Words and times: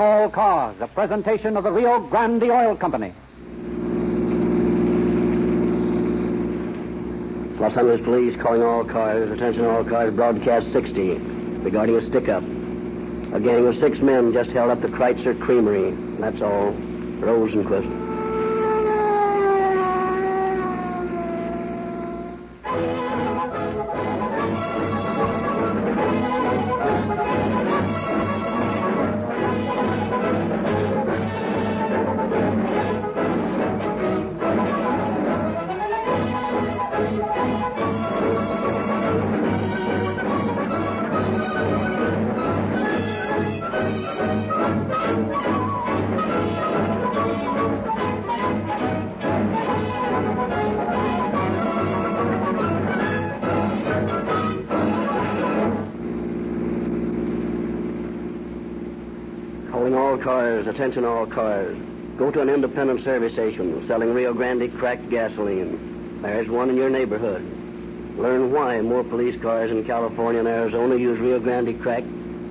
all 0.00 0.30
cars, 0.30 0.76
a 0.80 0.88
presentation 0.88 1.56
of 1.56 1.64
the 1.64 1.70
Rio 1.70 2.00
Grande 2.00 2.44
Oil 2.44 2.76
Company. 2.76 3.12
Los 7.60 7.76
Angeles 7.76 8.00
Police 8.00 8.40
calling 8.40 8.62
all 8.62 8.84
cars. 8.84 9.30
Attention 9.30 9.66
all 9.66 9.84
cars. 9.84 10.14
Broadcast 10.14 10.72
60 10.72 11.18
regarding 11.60 11.96
a 11.96 12.06
stick-up. 12.06 12.42
A 12.42 13.38
gang 13.38 13.66
of 13.66 13.78
six 13.78 13.98
men 13.98 14.32
just 14.32 14.50
held 14.50 14.70
up 14.70 14.80
the 14.80 14.88
Kreitzer 14.88 15.38
Creamery. 15.38 15.90
That's 16.18 16.40
all. 16.40 16.72
Rosenquist. 17.20 17.99
Cars, 60.22 60.66
attention 60.66 61.04
all 61.04 61.26
cars. 61.26 61.76
Go 62.16 62.30
to 62.30 62.40
an 62.40 62.48
independent 62.48 63.04
service 63.04 63.32
station 63.32 63.86
selling 63.86 64.12
Rio 64.12 64.34
Grande 64.34 64.72
cracked 64.78 65.08
gasoline. 65.10 66.20
There's 66.22 66.48
one 66.48 66.68
in 66.70 66.76
your 66.76 66.90
neighborhood. 66.90 67.42
Learn 68.18 68.52
why 68.52 68.80
more 68.82 69.02
police 69.02 69.40
cars 69.40 69.70
in 69.70 69.84
California 69.84 70.40
and 70.40 70.48
Arizona 70.48 70.96
use 70.96 71.18
Rio 71.18 71.40
Grande 71.40 71.80
crack 71.80 72.04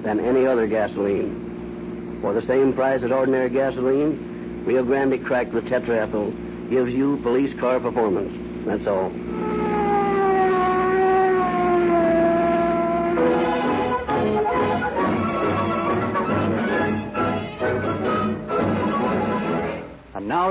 than 0.03 0.20
any 0.20 0.45
other 0.45 0.66
gasoline. 0.66 2.17
For 2.22 2.34
the 2.34 2.42
same 2.48 2.73
price 2.73 3.03
as 3.03 3.11
ordinary 3.11 3.50
gasoline, 3.50 4.64
Rio 4.66 4.83
Grande 4.83 5.23
cracked 5.23 5.54
with 5.54 5.66
tetraethyl 5.66 6.70
gives 6.70 6.92
you 6.92 7.17
police 7.17 7.58
car 7.59 7.80
performance. 7.80 8.66
That's 8.66 8.88
all. 8.88 9.11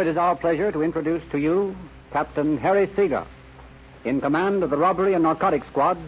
It 0.00 0.06
is 0.06 0.16
our 0.16 0.36
pleasure 0.36 0.70
to 0.70 0.82
introduce 0.82 1.22
to 1.30 1.38
you 1.38 1.76
Captain 2.12 2.56
Harry 2.58 2.88
Seeger, 2.94 3.26
in 4.04 4.20
command 4.20 4.62
of 4.62 4.70
the 4.70 4.76
robbery 4.76 5.14
and 5.14 5.24
narcotics 5.24 5.66
squads 5.68 6.00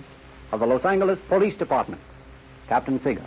of 0.53 0.61
the 0.61 0.67
Los 0.67 0.85
Angeles 0.85 1.19
Police 1.29 1.57
Department. 1.57 2.01
Captain 2.69 3.03
Seeger. 3.03 3.27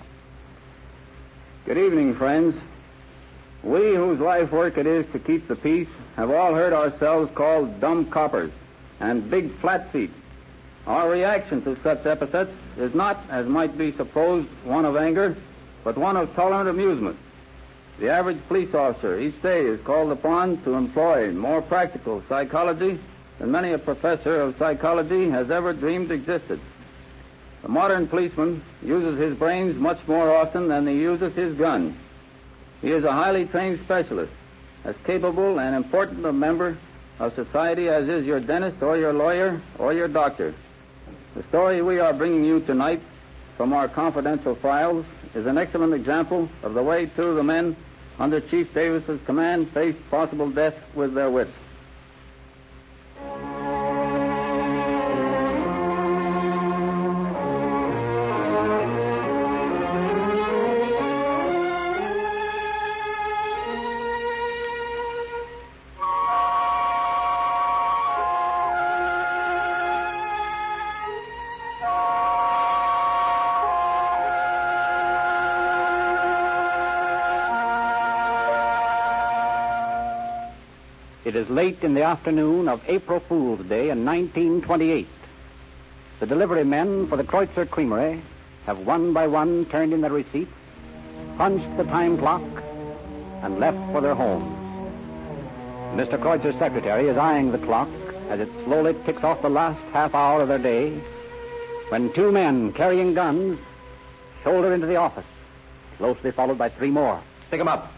Good 1.66 1.78
evening, 1.78 2.16
friends. 2.16 2.56
We 3.62 3.96
whose 3.96 4.20
life 4.20 4.52
work 4.52 4.78
it 4.78 4.88
is 4.88 5.06
to 5.12 5.20
keep 5.20 5.48
the 5.48 5.56
peace 5.56 5.88
have 6.16 6.32
all 6.32 6.54
heard 6.54 6.74
ourselves 6.74 7.32
called 7.36 7.82
dumb 7.82 8.10
coppers 8.10 8.52
and 9.00 9.30
big 9.30 9.58
flat 9.60 9.92
feet. 9.92 10.12
Our 10.88 11.10
reaction 11.10 11.62
to 11.64 11.82
such 11.82 12.06
epithets 12.06 12.52
is 12.78 12.94
not, 12.94 13.20
as 13.30 13.48
might 13.48 13.78
be 13.78 13.92
supposed, 13.94 14.48
one 14.64 14.86
of 14.86 14.96
anger, 14.96 15.36
but 15.84 15.98
one 15.98 16.18
of 16.18 16.34
tolerant 16.36 16.70
amusement. 16.70 17.18
The 18.00 18.10
average 18.10 18.40
police 18.48 18.74
officer 18.74 19.20
each 19.20 19.40
day 19.42 19.62
is 19.62 19.80
called 19.82 20.12
upon 20.12 20.64
to 20.64 20.74
employ 20.74 21.32
more 21.32 21.62
practical 21.62 22.24
psychology 22.28 23.00
than 23.40 23.52
many 23.52 23.72
a 23.72 23.78
professor 23.78 24.42
of 24.42 24.58
psychology 24.58 25.30
has 25.30 25.52
ever 25.52 25.74
dreamed 25.74 26.12
existed. 26.12 26.60
The 27.62 27.70
modern 27.70 28.08
policeman 28.08 28.64
uses 28.82 29.20
his 29.20 29.38
brains 29.38 29.78
much 29.78 30.00
more 30.08 30.36
often 30.36 30.68
than 30.68 30.88
he 30.88 30.96
uses 30.96 31.34
his 31.34 31.56
gun. 31.56 31.98
He 32.82 32.92
is 32.92 33.04
a 33.04 33.12
highly 33.12 33.46
trained 33.46 33.80
specialist, 33.86 34.34
as 34.84 34.96
capable 35.06 35.60
and 35.60 35.76
important 35.76 36.26
a 36.26 36.34
member 36.34 36.78
of 37.20 37.34
society 37.36 37.88
as 37.88 38.10
is 38.10 38.26
your 38.26 38.40
dentist 38.40 38.82
or 38.82 38.98
your 38.98 39.14
lawyer 39.14 39.62
or 39.78 39.94
your 39.94 40.08
doctor. 40.08 40.54
The 41.36 41.44
story 41.44 41.82
we 41.82 42.00
are 42.00 42.14
bringing 42.14 42.44
you 42.44 42.60
tonight 42.62 43.02
from 43.58 43.74
our 43.74 43.88
confidential 43.88 44.56
files 44.56 45.06
is 45.36 45.46
an 45.46 45.58
excellent 45.58 45.94
example 45.94 46.50
of 46.64 46.74
the 46.74 46.84
way 46.84 47.06
two 47.16 47.24
of 47.24 47.36
the 47.36 47.44
men 47.44 47.76
under 48.20 48.40
Chief 48.40 48.74
Davis's 48.74 49.20
command 49.26 49.72
faced 49.74 49.98
possible 50.10 50.50
death 50.50 50.76
with 50.96 51.14
their 51.14 51.32
wits. 51.32 51.52
Late 81.84 81.90
in 81.90 81.96
the 81.96 82.04
afternoon 82.04 82.70
of 82.70 82.82
April 82.88 83.20
Fool's 83.28 83.60
Day 83.68 83.90
in 83.90 84.06
1928. 84.06 85.08
The 86.20 86.26
delivery 86.26 86.64
men 86.64 87.08
for 87.08 87.18
the 87.18 87.26
Kreutzer 87.26 87.70
Creamery 87.70 88.22
have 88.66 88.80
one 88.80 89.12
by 89.12 89.28
one 89.28 89.66
turned 89.66 89.92
in 89.92 90.00
their 90.00 90.12
receipts, 90.12 90.54
punched 91.38 91.78
the 91.78 91.84
time 91.84 92.18
clock, 92.18 92.42
and 93.42 93.60
left 93.60 93.78
for 93.92 94.00
their 94.00 94.16
homes. 94.16 94.56
Mr. 95.96 96.18
Kreutzer's 96.18 96.58
secretary 96.58 97.10
is 97.10 97.18
eyeing 97.18 97.52
the 97.52 97.58
clock 97.58 97.90
as 98.30 98.40
it 98.40 98.50
slowly 98.64 98.96
ticks 99.06 99.24
off 99.24 99.42
the 99.42 99.50
last 99.50 99.82
half 99.92 100.16
hour 100.16 100.42
of 100.42 100.48
their 100.48 100.60
day 100.60 100.98
when 101.90 102.14
two 102.14 102.32
men 102.32 102.72
carrying 102.72 103.14
guns 103.14 103.60
shoulder 104.44 104.74
into 104.74 104.88
the 104.88 104.96
office, 104.96 105.26
closely 105.98 106.32
followed 106.32 106.58
by 106.58 106.70
three 106.70 106.92
more. 106.92 107.22
Stick 107.50 107.60
'em 107.60 107.68
up. 107.68 107.92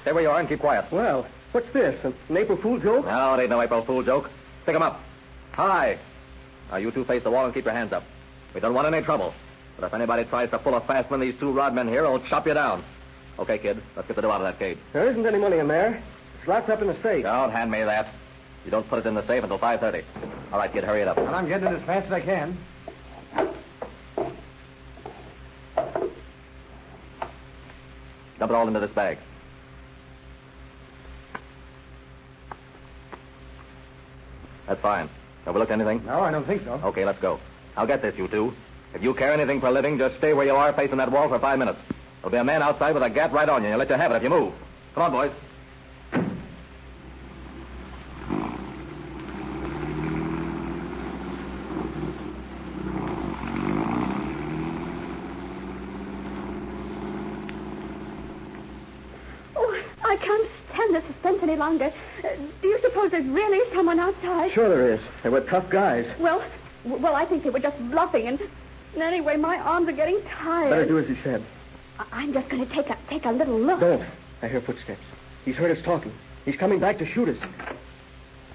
Stay 0.00 0.12
where 0.12 0.22
you 0.22 0.30
are 0.30 0.40
and 0.40 0.48
keep 0.48 0.60
quiet. 0.60 0.86
Well, 0.90 1.26
what's 1.52 1.72
this? 1.72 2.02
An 2.04 2.36
April 2.36 2.58
Fool 2.58 2.78
joke? 2.78 3.06
No, 3.06 3.34
it 3.34 3.40
ain't 3.42 3.50
no 3.50 3.60
April 3.60 3.84
Fool 3.84 4.02
joke. 4.02 4.30
Stick 4.62 4.74
'em 4.74 4.82
up. 4.82 5.00
Hi. 5.52 5.98
Now, 6.70 6.76
you 6.76 6.90
two 6.90 7.04
face 7.04 7.22
the 7.22 7.30
wall 7.30 7.44
and 7.44 7.54
keep 7.54 7.64
your 7.64 7.74
hands 7.74 7.92
up. 7.92 8.04
We 8.54 8.60
don't 8.60 8.74
want 8.74 8.86
any 8.92 9.02
trouble. 9.04 9.34
But 9.78 9.86
if 9.86 9.94
anybody 9.94 10.24
tries 10.24 10.50
to 10.50 10.58
pull 10.58 10.74
a 10.74 10.80
fast 10.82 11.10
one, 11.10 11.20
these 11.20 11.34
two 11.40 11.52
rodmen 11.52 11.88
here 11.88 12.02
will 12.02 12.20
chop 12.20 12.46
you 12.46 12.54
down. 12.54 12.84
Okay, 13.38 13.58
kid, 13.58 13.82
let's 13.96 14.06
get 14.06 14.16
the 14.16 14.22
dough 14.22 14.30
out 14.30 14.40
of 14.40 14.46
that 14.46 14.58
cage. 14.58 14.78
There 14.92 15.08
isn't 15.08 15.24
any 15.26 15.38
money 15.38 15.58
in 15.58 15.68
there. 15.68 16.02
It's 16.38 16.48
locked 16.48 16.68
up 16.68 16.82
in 16.82 16.88
the 16.88 16.96
safe. 17.02 17.24
Don't 17.24 17.50
hand 17.50 17.70
me 17.70 17.82
that. 17.82 18.08
You 18.64 18.70
don't 18.70 18.88
put 18.88 18.98
it 18.98 19.06
in 19.06 19.14
the 19.14 19.26
safe 19.26 19.42
until 19.42 19.58
5.30. 19.58 20.04
All 20.52 20.58
right, 20.58 20.72
kid, 20.72 20.84
hurry 20.84 21.00
it 21.00 21.08
up. 21.08 21.16
And 21.16 21.28
I'm 21.28 21.48
getting 21.48 21.68
it 21.68 21.80
as 21.80 21.82
fast 21.86 22.06
as 22.06 22.12
I 22.12 22.20
can. 22.20 22.58
Dump 28.38 28.50
it 28.50 28.54
all 28.54 28.68
into 28.68 28.80
this 28.80 28.90
bag. 28.90 29.18
That's 34.70 34.82
fine. 34.82 35.10
Have 35.46 35.54
we 35.54 35.58
looked 35.58 35.72
at 35.72 35.80
anything? 35.80 36.06
No, 36.06 36.20
I 36.20 36.30
don't 36.30 36.46
think 36.46 36.62
so. 36.62 36.74
Okay, 36.74 37.04
let's 37.04 37.18
go. 37.18 37.40
I'll 37.76 37.88
get 37.88 38.02
this, 38.02 38.14
you 38.16 38.28
two. 38.28 38.52
If 38.94 39.02
you 39.02 39.12
care 39.14 39.32
anything 39.32 39.60
for 39.60 39.66
a 39.66 39.72
living, 39.72 39.98
just 39.98 40.16
stay 40.18 40.32
where 40.32 40.46
you 40.46 40.54
are 40.54 40.72
facing 40.72 40.98
that 40.98 41.10
wall 41.10 41.28
for 41.28 41.40
five 41.40 41.58
minutes. 41.58 41.80
There'll 42.20 42.30
be 42.30 42.36
a 42.36 42.44
man 42.44 42.62
outside 42.62 42.94
with 42.94 43.02
a 43.02 43.10
gat 43.10 43.32
right 43.32 43.48
on 43.48 43.62
you, 43.62 43.66
and 43.66 43.72
he'll 43.72 43.80
let 43.80 43.90
you 43.90 43.96
have 43.96 44.12
it 44.12 44.14
if 44.14 44.22
you 44.22 44.30
move. 44.30 44.54
Come 44.94 45.02
on, 45.02 45.10
boys. 45.10 45.32
Oh, 59.56 59.82
I 60.04 60.16
can't 60.16 60.48
stand 60.72 60.94
the 60.94 61.02
suspense 61.12 61.38
any 61.42 61.56
longer. 61.56 61.92
Uh, 62.22 62.28
do 62.62 62.68
you 62.68 62.78
suppose 62.82 63.10
there's 63.10 63.26
really 63.26 63.58
someone? 64.30 64.52
Sure 64.52 64.68
there 64.68 64.92
is. 64.94 65.00
They 65.22 65.28
were 65.28 65.40
tough 65.42 65.68
guys. 65.70 66.06
Well, 66.18 66.44
well, 66.84 67.14
I 67.14 67.24
think 67.26 67.42
they 67.44 67.50
were 67.50 67.58
just 67.60 67.78
bluffing, 67.90 68.26
and, 68.28 68.40
and 68.94 69.02
anyway, 69.02 69.36
my 69.36 69.56
arms 69.58 69.88
are 69.88 69.92
getting 69.92 70.20
tired. 70.22 70.70
Better 70.70 70.86
do 70.86 70.98
as 70.98 71.06
he 71.06 71.16
said. 71.22 71.44
I- 71.98 72.06
I'm 72.12 72.32
just 72.32 72.48
going 72.48 72.66
to 72.66 72.74
take 72.74 72.88
a 72.88 72.96
take 73.08 73.24
a 73.26 73.30
little 73.30 73.58
look. 73.60 73.80
Don't. 73.80 74.04
I 74.42 74.48
hear 74.48 74.60
footsteps. 74.62 75.00
He's 75.44 75.56
heard 75.56 75.76
us 75.76 75.84
talking. 75.84 76.12
He's 76.44 76.56
coming 76.56 76.80
back 76.80 76.98
to 76.98 77.06
shoot 77.12 77.28
us. 77.28 77.36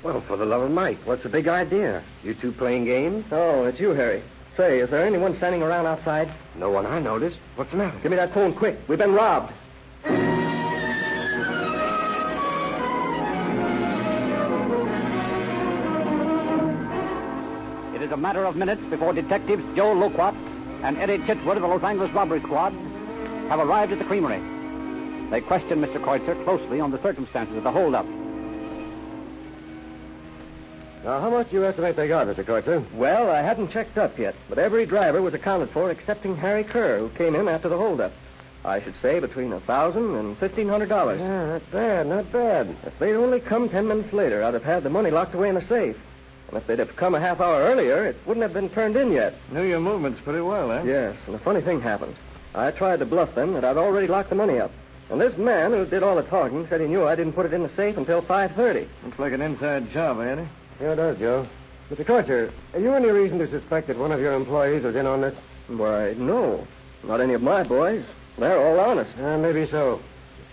Well, 0.04 0.22
for 0.28 0.38
the 0.38 0.46
love 0.46 0.62
of 0.62 0.72
Mike, 0.72 1.00
what's 1.06 1.24
the 1.24 1.30
big 1.30 1.48
idea? 1.48 2.04
You 2.24 2.34
two 2.36 2.52
playing 2.52 2.86
games? 2.86 3.26
Oh, 3.32 3.64
it's 3.66 3.80
you, 3.80 3.92
Harry. 3.92 4.24
Say, 4.58 4.80
is 4.80 4.90
there 4.90 5.06
anyone 5.06 5.36
standing 5.38 5.62
around 5.62 5.86
outside? 5.86 6.34
No 6.56 6.70
one 6.70 6.86
I 6.86 7.00
noticed. 7.00 7.38
What's 7.56 7.72
the 7.72 7.78
matter? 7.78 8.00
Give 8.02 8.12
me 8.12 8.18
that 8.18 8.34
phone 8.34 8.54
quick. 8.56 8.78
We've 8.88 8.98
been 9.00 9.14
robbed. 9.14 9.52
Is 18.06 18.12
a 18.12 18.18
matter 18.18 18.46
of 18.46 18.56
minutes 18.56 18.84
before 18.92 19.14
detectives 19.14 19.64
Joe 19.76 19.92
Loquat 19.94 20.36
and 20.84 20.96
Eddie 20.98 21.18
Chitwood 21.20 21.56
of 21.56 21.64
the 21.64 21.68
Los 21.68 21.82
Angeles 21.82 22.12
Robbery 22.14 22.40
Squad 22.42 22.72
have 23.50 23.60
arrived 23.60 23.92
at 23.92 23.98
the 23.98 24.06
creamery. 24.06 24.40
They 25.32 25.42
question 25.42 25.82
Mr. 25.82 25.98
Kreutzer 25.98 26.42
closely 26.44 26.80
on 26.80 26.92
the 26.92 27.02
circumstances 27.02 27.58
of 27.58 27.64
the 27.64 27.72
holdup. 27.72 28.06
Now, 31.04 31.20
how 31.20 31.32
much 31.32 31.50
do 31.50 31.56
you 31.56 31.66
estimate 31.66 31.96
they 31.96 32.08
got, 32.08 32.28
Mr. 32.28 32.46
Kreutzer? 32.46 32.86
Well, 32.94 33.32
I 33.32 33.42
hadn't 33.42 33.72
checked 33.72 33.98
up 33.98 34.20
yet, 34.20 34.36
but 34.50 34.60
every 34.60 34.86
driver 34.86 35.24
was 35.24 35.34
accounted 35.34 35.72
for 35.72 35.90
excepting 35.90 36.36
Harry 36.36 36.64
Kerr, 36.64 37.00
who 37.00 37.10
came 37.10 37.34
in 37.34 37.48
after 37.48 37.70
the 37.70 37.78
holdup. 37.78 38.12
I 38.64 38.84
should 38.84 38.96
say 39.02 39.20
between 39.20 39.52
a 39.52 39.60
thousand 39.62 40.16
and 40.16 40.38
fifteen 40.38 40.70
hundred 40.70 40.90
dollars. 40.90 41.20
Yeah, 41.20 41.46
not 41.46 41.72
bad, 41.72 42.08
not 42.08 42.32
bad. 42.32 42.76
If 42.84 43.00
they'd 43.00 43.16
only 43.16 43.40
come 43.40 43.68
ten 43.70 43.88
minutes 43.88 44.14
later, 44.14 44.44
I'd 44.44 44.54
have 44.54 44.64
had 44.64 44.84
the 44.84 44.90
money 44.92 45.10
locked 45.10 45.34
away 45.34 45.50
in 45.50 45.58
a 45.58 45.68
safe. 45.68 45.96
And 46.56 46.62
if 46.62 46.68
they'd 46.68 46.80
have 46.80 46.96
come 46.96 47.16
a 47.16 47.20
half 47.20 47.42
hour 47.42 47.64
earlier, 47.64 48.06
it 48.06 48.16
wouldn't 48.26 48.42
have 48.42 48.54
been 48.54 48.70
turned 48.70 48.96
in 48.96 49.12
yet. 49.12 49.34
Knew 49.52 49.64
your 49.64 49.82
movements 49.82 50.22
pretty 50.24 50.40
well, 50.40 50.72
eh? 50.72 50.84
Yes, 50.86 51.18
and 51.28 51.36
a 51.36 51.40
funny 51.40 51.60
thing 51.60 51.82
happened. 51.82 52.16
I 52.54 52.72
tried 52.72 53.00
to 53.00 53.06
bluff 53.06 53.36
them 53.36 53.52
that 53.56 53.66
I'd 53.66 53.76
already 53.76 54.08
locked 54.08 54.30
the 54.30 54.36
money 54.36 54.58
up. 54.58 54.72
And 55.10 55.20
this 55.20 55.38
man 55.38 55.72
who 55.72 55.86
did 55.86 56.02
all 56.02 56.16
the 56.16 56.24
talking 56.24 56.66
said 56.70 56.80
he 56.80 56.88
knew 56.88 57.06
I 57.06 57.16
didn't 57.18 57.34
put 57.34 57.46
it 57.46 57.54
in 57.54 57.62
the 57.62 57.72
safe 57.76 57.98
until 57.98 58.22
5.30. 58.22 58.88
Looks 59.04 59.20
like 59.20 59.34
an 59.34 59.42
inside 59.42 59.92
job, 59.92 60.22
ain't 60.22 60.40
it? 60.40 60.48
Yeah, 60.80 60.94
it 60.94 60.96
does, 60.96 61.20
Joe. 61.20 61.46
Mr. 61.92 62.06
Kreutzer, 62.06 62.54
have 62.72 62.82
you 62.82 62.94
any 62.94 63.10
reason 63.10 63.38
to 63.40 63.50
suspect 63.50 63.88
that 63.88 63.98
one 63.98 64.14
of 64.14 64.22
your 64.22 64.32
employees 64.32 64.84
was 64.84 64.96
in 64.96 65.06
on 65.06 65.20
this? 65.20 65.36
Why, 65.68 66.14
no. 66.14 66.66
Not 67.04 67.20
any 67.20 67.34
of 67.34 67.42
my 67.42 67.64
boys. 67.64 68.06
They're 68.40 68.66
all 68.66 68.80
honest. 68.80 69.12
Uh, 69.20 69.38
maybe 69.38 69.68
so. 69.70 70.00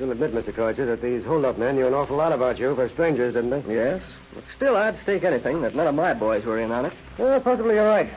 You'll 0.03 0.11
admit, 0.11 0.35
Mr. 0.35 0.53
Kreutzer, 0.53 0.85
that 0.87 1.01
these 1.01 1.25
hold-up 1.25 1.59
men 1.59 1.77
knew 1.77 1.87
an 1.87 1.95
awful 1.95 2.17
lot 2.17 2.33
about 2.33 2.59
you 2.59 2.75
for 2.75 2.89
strangers, 2.89 3.35
didn't 3.35 3.51
they? 3.51 3.73
Yes, 3.73 4.03
but 4.35 4.43
still, 4.57 4.77
I'd 4.77 5.01
stake 5.05 5.23
anything 5.23 5.63
that 5.63 5.77
none 5.77 5.87
of 5.87 5.95
my 5.95 6.13
boys 6.13 6.45
were 6.45 6.59
in 6.59 6.73
on 6.73 6.87
it. 6.87 6.93
Well, 7.21 7.41
possibly 7.41 7.77
you're 7.77 7.87
right. 7.87 8.11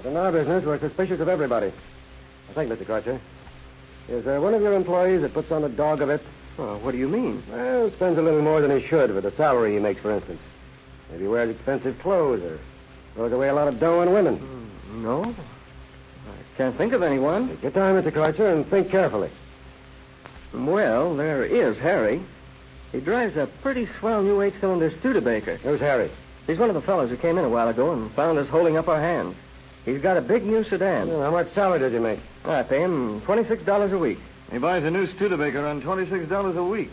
But 0.00 0.10
in 0.10 0.16
our 0.16 0.30
business, 0.30 0.64
we're 0.64 0.78
suspicious 0.78 1.18
of 1.18 1.28
everybody. 1.28 1.72
I 2.48 2.52
think, 2.52 2.70
Mr. 2.70 2.86
Kreutzer, 2.86 3.18
is 4.08 4.24
there 4.24 4.40
one 4.40 4.54
of 4.54 4.62
your 4.62 4.74
employees 4.74 5.22
that 5.22 5.34
puts 5.34 5.50
on 5.50 5.64
a 5.64 5.68
dog 5.68 6.00
of 6.00 6.10
it? 6.10 6.22
Oh, 6.60 6.78
what 6.78 6.92
do 6.92 6.96
you 6.98 7.08
mean? 7.08 7.42
Well, 7.50 7.90
spends 7.96 8.18
a 8.18 8.22
little 8.22 8.40
more 8.42 8.60
than 8.60 8.70
he 8.80 8.86
should 8.86 9.12
with 9.12 9.24
the 9.24 9.32
salary 9.32 9.72
he 9.74 9.80
makes, 9.80 10.02
for 10.02 10.12
instance. 10.12 10.38
Maybe 11.10 11.26
wears 11.26 11.50
expensive 11.50 11.98
clothes 12.02 12.44
or 12.44 12.60
throws 13.14 13.32
away 13.32 13.48
a 13.48 13.52
lot 13.52 13.66
of 13.66 13.80
dough 13.80 13.98
on 13.98 14.12
women. 14.12 14.36
Hmm, 14.36 15.02
No. 15.02 15.24
I 15.24 16.56
can't 16.56 16.78
think 16.78 16.92
of 16.92 17.02
anyone. 17.02 17.48
Take 17.48 17.62
your 17.64 17.72
time, 17.72 18.00
Mr. 18.00 18.12
Kreutzer, 18.12 18.52
and 18.52 18.64
think 18.70 18.90
carefully. 18.92 19.32
Well, 20.56 21.14
there 21.16 21.44
is 21.44 21.76
Harry. 21.78 22.22
He 22.92 23.00
drives 23.00 23.36
a 23.36 23.46
pretty 23.62 23.88
swell 24.00 24.22
new 24.22 24.40
eight-cylinder 24.40 24.92
Studebaker. 25.00 25.56
Who's 25.58 25.80
Harry? 25.80 26.10
He's 26.46 26.58
one 26.58 26.70
of 26.70 26.74
the 26.74 26.80
fellows 26.80 27.10
who 27.10 27.16
came 27.16 27.36
in 27.36 27.44
a 27.44 27.48
while 27.48 27.68
ago 27.68 27.92
and 27.92 28.10
found 28.14 28.38
us 28.38 28.48
holding 28.48 28.76
up 28.76 28.88
our 28.88 29.00
hands. 29.00 29.36
He's 29.84 30.00
got 30.00 30.16
a 30.16 30.22
big 30.22 30.44
new 30.44 30.64
sedan. 30.64 31.08
Well, 31.08 31.22
how 31.22 31.30
much 31.30 31.52
salary 31.54 31.80
does 31.80 31.92
he 31.92 31.98
make? 31.98 32.20
I 32.44 32.62
pay 32.62 32.80
him 32.80 33.20
$26 33.22 33.92
a 33.92 33.98
week. 33.98 34.18
He 34.50 34.58
buys 34.58 34.82
a 34.84 34.90
new 34.90 35.06
Studebaker 35.14 35.66
on 35.66 35.82
$26 35.82 36.56
a 36.56 36.64
week. 36.64 36.90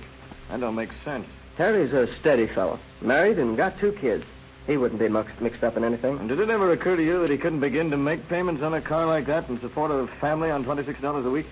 That 0.49 0.59
don't 0.59 0.75
make 0.75 0.89
sense. 1.05 1.27
Harry's 1.57 1.93
a 1.93 2.07
steady 2.19 2.47
fellow, 2.47 2.79
married 3.01 3.39
and 3.39 3.55
got 3.55 3.79
two 3.79 3.93
kids. 3.93 4.25
He 4.67 4.77
wouldn't 4.77 4.99
be 4.99 5.07
mixed, 5.09 5.39
mixed 5.39 5.63
up 5.63 5.77
in 5.77 5.83
anything. 5.83 6.17
And 6.17 6.27
did 6.27 6.39
it 6.39 6.49
ever 6.49 6.71
occur 6.71 6.95
to 6.95 7.03
you 7.03 7.21
that 7.21 7.29
he 7.29 7.37
couldn't 7.37 7.59
begin 7.59 7.91
to 7.91 7.97
make 7.97 8.27
payments 8.27 8.63
on 8.63 8.73
a 8.73 8.81
car 8.81 9.05
like 9.05 9.27
that 9.27 9.47
in 9.49 9.59
support 9.61 9.91
of 9.91 10.09
a 10.09 10.19
family 10.19 10.49
on 10.49 10.65
$26 10.65 11.25
a 11.25 11.29
week? 11.29 11.45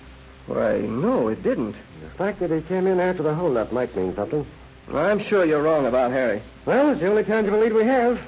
Why, 0.48 0.80
no, 0.80 1.28
it 1.30 1.44
didn't. 1.44 1.76
The 2.02 2.10
fact 2.18 2.40
that 2.40 2.52
he 2.52 2.62
came 2.62 2.88
in 2.88 3.00
after 3.00 3.24
the 3.24 3.34
holdup 3.34 3.72
might 3.72 3.96
mean 3.96 4.16
something. 4.16 4.46
I'm 4.94 5.24
sure 5.28 5.46
you're 5.46 5.62
wrong 5.62 5.86
about 5.86 6.12
Harry. 6.12 6.42
Well, 6.66 6.92
it's 6.92 7.00
the 7.00 7.08
only 7.08 7.24
tangible 7.24 7.60
lead 7.60 7.74
we 7.74 7.86
have. 7.86 8.20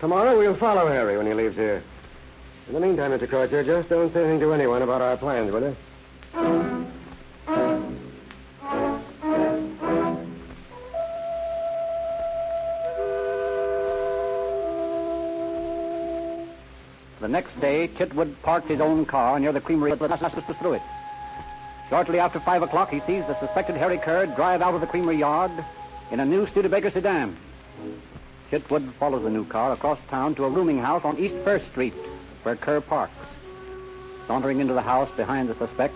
Tomorrow 0.00 0.38
we'll 0.38 0.56
follow 0.56 0.88
Harry 0.88 1.16
when 1.16 1.26
he 1.26 1.34
leaves 1.34 1.56
here. 1.56 1.82
In 2.66 2.74
the 2.74 2.80
meantime, 2.80 3.12
Mr. 3.12 3.28
Kreutzer, 3.28 3.64
just 3.64 3.88
don't 3.88 4.12
say 4.12 4.20
anything 4.20 4.40
to 4.40 4.52
anyone 4.52 4.82
about 4.82 5.00
our 5.00 5.16
plans, 5.16 5.52
will 5.52 5.62
you? 5.62 5.76
The 17.20 17.28
next 17.28 17.60
day, 17.60 17.88
Chitwood 17.88 18.34
parked 18.42 18.68
his 18.68 18.80
own 18.80 19.04
car 19.04 19.38
near 19.38 19.52
the 19.52 19.60
creamery 19.60 19.92
and 19.92 20.00
passes 20.00 20.42
through 20.60 20.74
it. 20.74 20.82
Shortly 21.88 22.18
after 22.18 22.40
5 22.40 22.62
o'clock, 22.62 22.90
he 22.90 23.00
sees 23.00 23.24
the 23.26 23.38
suspected 23.40 23.76
Harry 23.76 23.98
Kerr 23.98 24.26
drive 24.26 24.60
out 24.60 24.74
of 24.74 24.80
the 24.80 24.86
creamery 24.86 25.16
yard 25.16 25.52
in 26.10 26.20
a 26.20 26.26
new 26.26 26.46
Studebaker 26.48 26.90
sedan. 26.90 27.36
Chitwood 28.50 28.92
follows 28.94 29.22
the 29.22 29.30
new 29.30 29.46
car 29.46 29.72
across 29.72 29.98
town 30.10 30.34
to 30.34 30.44
a 30.44 30.50
rooming 30.50 30.78
house 30.78 31.02
on 31.04 31.18
East 31.18 31.34
First 31.44 31.66
Street, 31.70 31.94
where 32.42 32.56
Kerr 32.56 32.80
parks. 32.80 33.12
Sauntering 34.26 34.60
into 34.60 34.74
the 34.74 34.82
house 34.82 35.10
behind 35.16 35.48
the 35.48 35.54
suspect, 35.58 35.94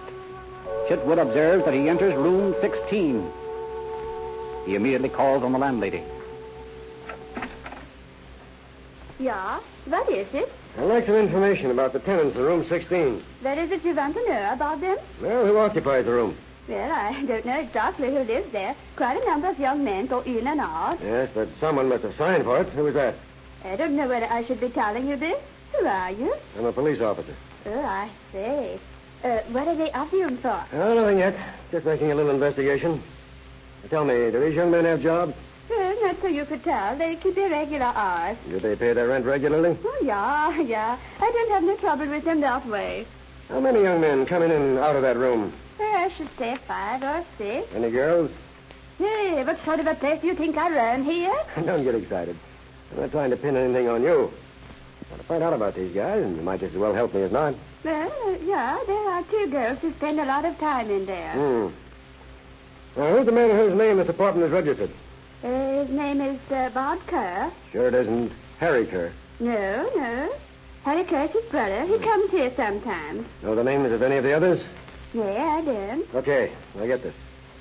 Chitwood 0.89 1.21
observes 1.21 1.65
that 1.67 1.75
he 1.75 1.89
enters 1.89 2.15
room 2.15 2.55
16. 2.61 3.31
He 4.65 4.75
immediately 4.75 5.11
calls 5.11 5.43
on 5.43 5.53
the 5.53 5.59
landlady. 5.59 6.03
Yeah? 9.19 9.61
What 9.87 10.11
is 10.11 10.27
it? 10.33 10.51
I'd 10.79 10.85
like 10.85 11.07
some 11.07 11.17
information 11.17 11.71
about 11.71 11.93
the 11.93 11.99
tenants 12.01 12.37
of 12.37 12.43
room 12.45 12.67
16. 12.69 13.23
What 13.43 13.59
is 13.59 13.71
it 13.71 13.85
you 13.85 13.95
want 13.95 14.15
to 14.15 14.25
know 14.27 14.53
about 14.55 14.81
them? 14.81 14.97
Well, 15.21 15.45
who 15.47 15.59
occupies 15.59 16.07
the 16.07 16.13
room? 16.13 16.37
Well, 16.69 16.91
I 16.91 17.23
don't 17.27 17.45
know 17.45 17.61
exactly 17.61 18.09
who 18.09 18.21
lives 18.21 18.51
there. 18.53 18.75
Quite 18.97 19.23
a 19.23 19.27
number 19.27 19.49
of 19.51 19.59
young 19.59 19.85
men 19.85 20.07
go 20.07 20.21
in 20.21 20.47
and 20.47 20.61
out. 20.61 20.99
Yes, 21.03 21.31
but 21.35 21.49
someone 21.61 21.89
must 21.89 22.05
have 22.05 22.15
signed 22.17 22.45
for 22.45 22.61
it. 22.61 22.69
Who 22.71 22.85
was 22.85 22.95
that? 22.95 23.15
I 23.65 23.77
don't 23.77 23.97
know 23.97 24.09
whether 24.09 24.27
I 24.27 24.47
should 24.47 24.61
be 24.61 24.71
telling 24.71 25.07
you 25.07 25.17
this. 25.17 25.37
Who 25.79 25.87
are 25.87 26.11
you? 26.11 26.35
I'm 26.57 26.65
a 26.65 26.73
police 26.73 27.01
officer. 27.01 27.35
Oh, 27.67 27.81
I 27.81 28.11
see. 28.33 28.81
Uh, 29.25 29.39
what 29.53 29.69
are 29.69 29.77
they 29.77 29.91
after 29.91 30.17
you 30.17 30.37
for? 30.41 30.65
Oh, 30.73 30.95
nothing 30.95 31.19
yet. 31.19 31.37
Just 31.71 31.85
making 31.87 32.11
a 32.11 32.15
little 32.15 32.33
investigation. 32.33 33.03
Tell 33.91 34.05
me, 34.05 34.15
do 34.31 34.41
these 34.41 34.55
young 34.55 34.71
men 34.71 34.85
have 34.85 35.01
jobs? 35.01 35.35
Not 36.03 36.17
so 36.21 36.27
you 36.27 36.45
could 36.45 36.65
tell. 36.65 36.99
They 36.99 37.17
keep 37.23 37.37
their 37.37 37.49
regular 37.49 37.87
hours. 37.87 38.37
Do 38.49 38.59
they 38.59 38.75
pay 38.75 38.93
their 38.93 39.07
rent 39.07 39.25
regularly? 39.25 39.79
Oh, 39.85 40.03
yeah, 40.03 40.61
yeah. 40.61 40.99
I 41.21 41.31
don't 41.31 41.51
have 41.53 41.63
no 41.63 41.77
trouble 41.77 42.09
with 42.09 42.25
them 42.25 42.41
that 42.41 42.67
way. 42.67 43.07
How 43.49 43.61
many 43.61 43.83
young 43.83 44.01
men 44.01 44.27
come 44.27 44.43
in 44.43 44.51
and 44.51 44.79
out 44.79 44.97
of 44.97 45.03
that 45.03 45.17
room? 45.17 45.53
Well, 45.79 45.89
I 45.95 46.13
should 46.17 46.29
say 46.39 46.59
five 46.67 47.03
or 47.03 47.25
six. 47.39 47.69
Any 47.75 47.91
girls? 47.91 48.31
Hey, 48.99 49.45
what 49.45 49.59
sort 49.65 49.79
of 49.79 49.87
a 49.87 49.95
place 49.95 50.21
do 50.21 50.27
you 50.27 50.35
think 50.35 50.57
I 50.57 50.71
run 50.71 51.05
here? 51.05 51.35
Don't 51.65 51.85
get 51.85 51.95
excited. 51.95 52.37
I'm 52.91 53.01
not 53.01 53.13
trying 53.13 53.31
to 53.31 53.37
pin 53.37 53.57
anything 53.57 53.89
on 53.89 54.03
you. 54.03 54.31
I 55.07 55.11
want 55.11 55.23
to 55.23 55.29
find 55.29 55.43
out 55.43 55.53
about 55.53 55.77
these 55.77 55.95
guys, 55.95 56.23
and 56.25 56.37
you 56.37 56.43
might 56.43 56.61
just 56.61 56.75
as 56.75 56.81
well 56.81 56.95
help 56.95 57.15
me 57.15 57.23
as 57.23 57.31
not. 57.31 57.55
Well, 57.85 58.13
uh, 58.27 58.31
yeah, 58.45 58.79
there 58.87 59.11
are 59.11 59.23
two 59.25 59.49
girls 59.51 59.79
who 59.81 59.93
spend 59.95 60.19
a 60.19 60.25
lot 60.25 60.45
of 60.45 60.59
time 60.59 60.91
in 60.91 61.07
there. 61.07 61.33
Hmm. 61.33 62.99
Now, 62.99 63.17
who's 63.17 63.27
the 63.27 63.33
man 63.33 63.51
whose 63.51 63.77
name 63.77 63.99
this 63.99 64.09
apartment 64.09 64.47
is 64.47 64.53
registered? 64.53 64.91
Uh, 65.43 65.85
his 65.85 65.91
name 65.91 66.21
is 66.21 66.39
uh, 66.51 66.71
Bob 66.71 66.99
Kerr. 67.09 67.53
Sure 67.73 67.89
it 67.89 67.95
isn't 67.95 68.33
Harry 68.61 68.87
Kerr. 68.87 69.13
No, 69.41 69.91
no. 69.97 70.33
Harry 70.85 71.05
Kerr's 71.05 71.31
his 71.31 71.45
brother. 71.51 71.85
He 71.87 71.99
comes 71.99 72.31
here 72.31 72.53
sometimes. 72.57 73.27
Know 73.43 73.55
the 73.55 73.65
names 73.65 73.91
of 73.93 74.03
any 74.03 74.17
of 74.17 74.25
the 74.25 74.33
others? 74.33 74.61
Yeah, 75.13 75.23
I 75.23 75.61
do. 75.65 76.07
Okay, 76.19 76.53
I 76.79 76.87
get 76.87 77.03
this. 77.03 77.15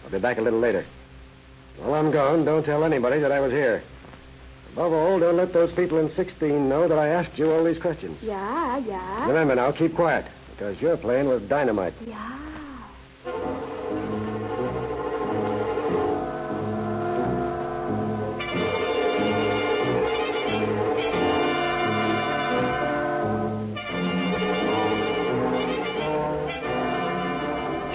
I'll 0.03 0.11
be 0.11 0.19
back 0.19 0.38
a 0.38 0.41
little 0.41 0.59
later. 0.59 0.85
While 1.77 1.95
I'm 1.95 2.11
gone, 2.11 2.45
don't 2.45 2.63
tell 2.63 2.83
anybody 2.83 3.19
that 3.19 3.31
I 3.31 3.39
was 3.39 3.51
here. 3.51 3.83
Above 4.73 4.93
all, 4.93 5.19
don't 5.19 5.38
let 5.38 5.51
those 5.51 5.71
people 5.73 5.97
in 5.97 6.13
16 6.15 6.69
know 6.69 6.88
that 6.88 6.97
I 6.97 7.09
asked 7.09 7.38
you 7.38 7.51
all 7.51 7.63
these 7.63 7.81
questions. 7.81 8.17
Yeah, 8.21 8.77
yeah. 8.77 9.27
Remember 9.27 9.55
now, 9.55 9.71
keep 9.71 9.95
quiet, 9.95 10.25
because 10.51 10.79
you're 10.79 10.97
playing 10.97 11.27
with 11.27 11.50
dynamite. 11.50 11.93
Yeah. 12.05 12.50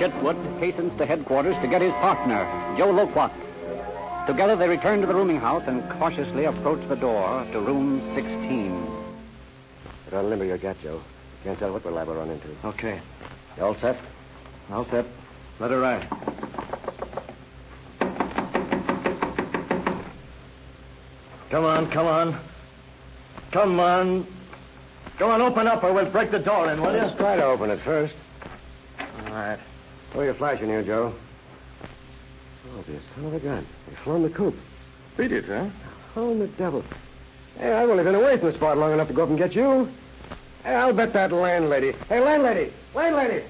Chitwood 0.07 0.61
hastens 0.61 0.97
to 0.99 1.07
headquarters 1.07 1.57
to 1.63 1.67
get 1.67 1.83
his 1.83 1.91
partner, 1.95 2.45
Joe 2.79 2.91
Loquat. 2.91 3.33
Together 4.29 4.55
they 4.55 4.69
return 4.69 5.01
to 5.01 5.07
the 5.07 5.15
rooming 5.15 5.41
house 5.41 5.65
and 5.67 5.83
cautiously 5.99 6.45
approach 6.45 6.89
the 6.89 6.95
door 6.95 7.45
to 7.51 7.61
room 7.61 8.15
16. 8.15 8.87
But 10.05 10.15
unlimber 10.15 10.47
your 10.47 10.59
gat, 10.59 10.77
Joe. 10.81 11.03
Can't 11.43 11.59
tell 11.59 11.73
what 11.73 11.85
we're 11.85 11.91
liable 11.91 12.13
to 12.13 12.21
run 12.21 12.31
into. 12.31 12.47
Okay. 12.65 13.01
You 13.57 13.65
all 13.65 13.77
set? 13.81 13.99
All 14.71 14.87
set. 14.91 15.07
Let 15.59 15.73
her 15.73 15.81
ride. 15.81 16.09
Come 21.51 21.65
on, 21.65 21.91
come 21.91 22.07
on. 22.07 22.41
Come 23.53 23.81
on. 23.81 24.27
Come 25.19 25.31
on, 25.31 25.41
open 25.41 25.67
up 25.67 25.83
or 25.83 25.93
we'll 25.93 26.11
break 26.13 26.31
the 26.31 26.39
door 26.39 26.71
in, 26.71 26.81
will 26.81 26.93
you? 26.93 26.99
Let's 26.99 27.17
try 27.17 27.35
to 27.35 27.45
open 27.45 27.71
it 27.71 27.81
first. 27.85 28.15
All 29.01 29.33
right. 29.33 29.59
Throw 30.17 30.25
your 30.25 30.35
flash 30.37 30.63
in 30.63 30.69
here, 30.69 30.83
Joe. 30.83 31.13
Oh, 32.71 32.85
you 32.89 32.99
son 33.15 33.27
of 33.27 33.35
a 33.35 33.39
gun. 33.39 33.67
You've 33.87 33.99
flown 33.99 34.23
the 34.23 34.31
coop. 34.31 34.55
Beat 35.19 35.31
it, 35.31 35.45
huh? 35.45 35.69
How 36.15 36.31
in 36.31 36.39
the 36.39 36.47
devil? 36.47 36.83
Hey, 37.59 37.71
I've 37.71 37.91
only 37.91 38.03
been 38.03 38.15
away 38.15 38.39
from 38.39 38.51
the 38.51 38.57
spot 38.57 38.79
long 38.79 38.95
enough 38.95 39.09
to 39.09 39.13
go 39.13 39.25
up 39.25 39.29
and 39.29 39.37
get 39.37 39.53
you. 39.55 39.91
Hey, 40.65 40.75
I'll 40.75 40.95
bet 40.95 41.13
that 41.13 41.33
landlady. 41.33 41.93
Hey, 42.09 42.21
landlady! 42.21 42.73
Landlady! 42.95 43.45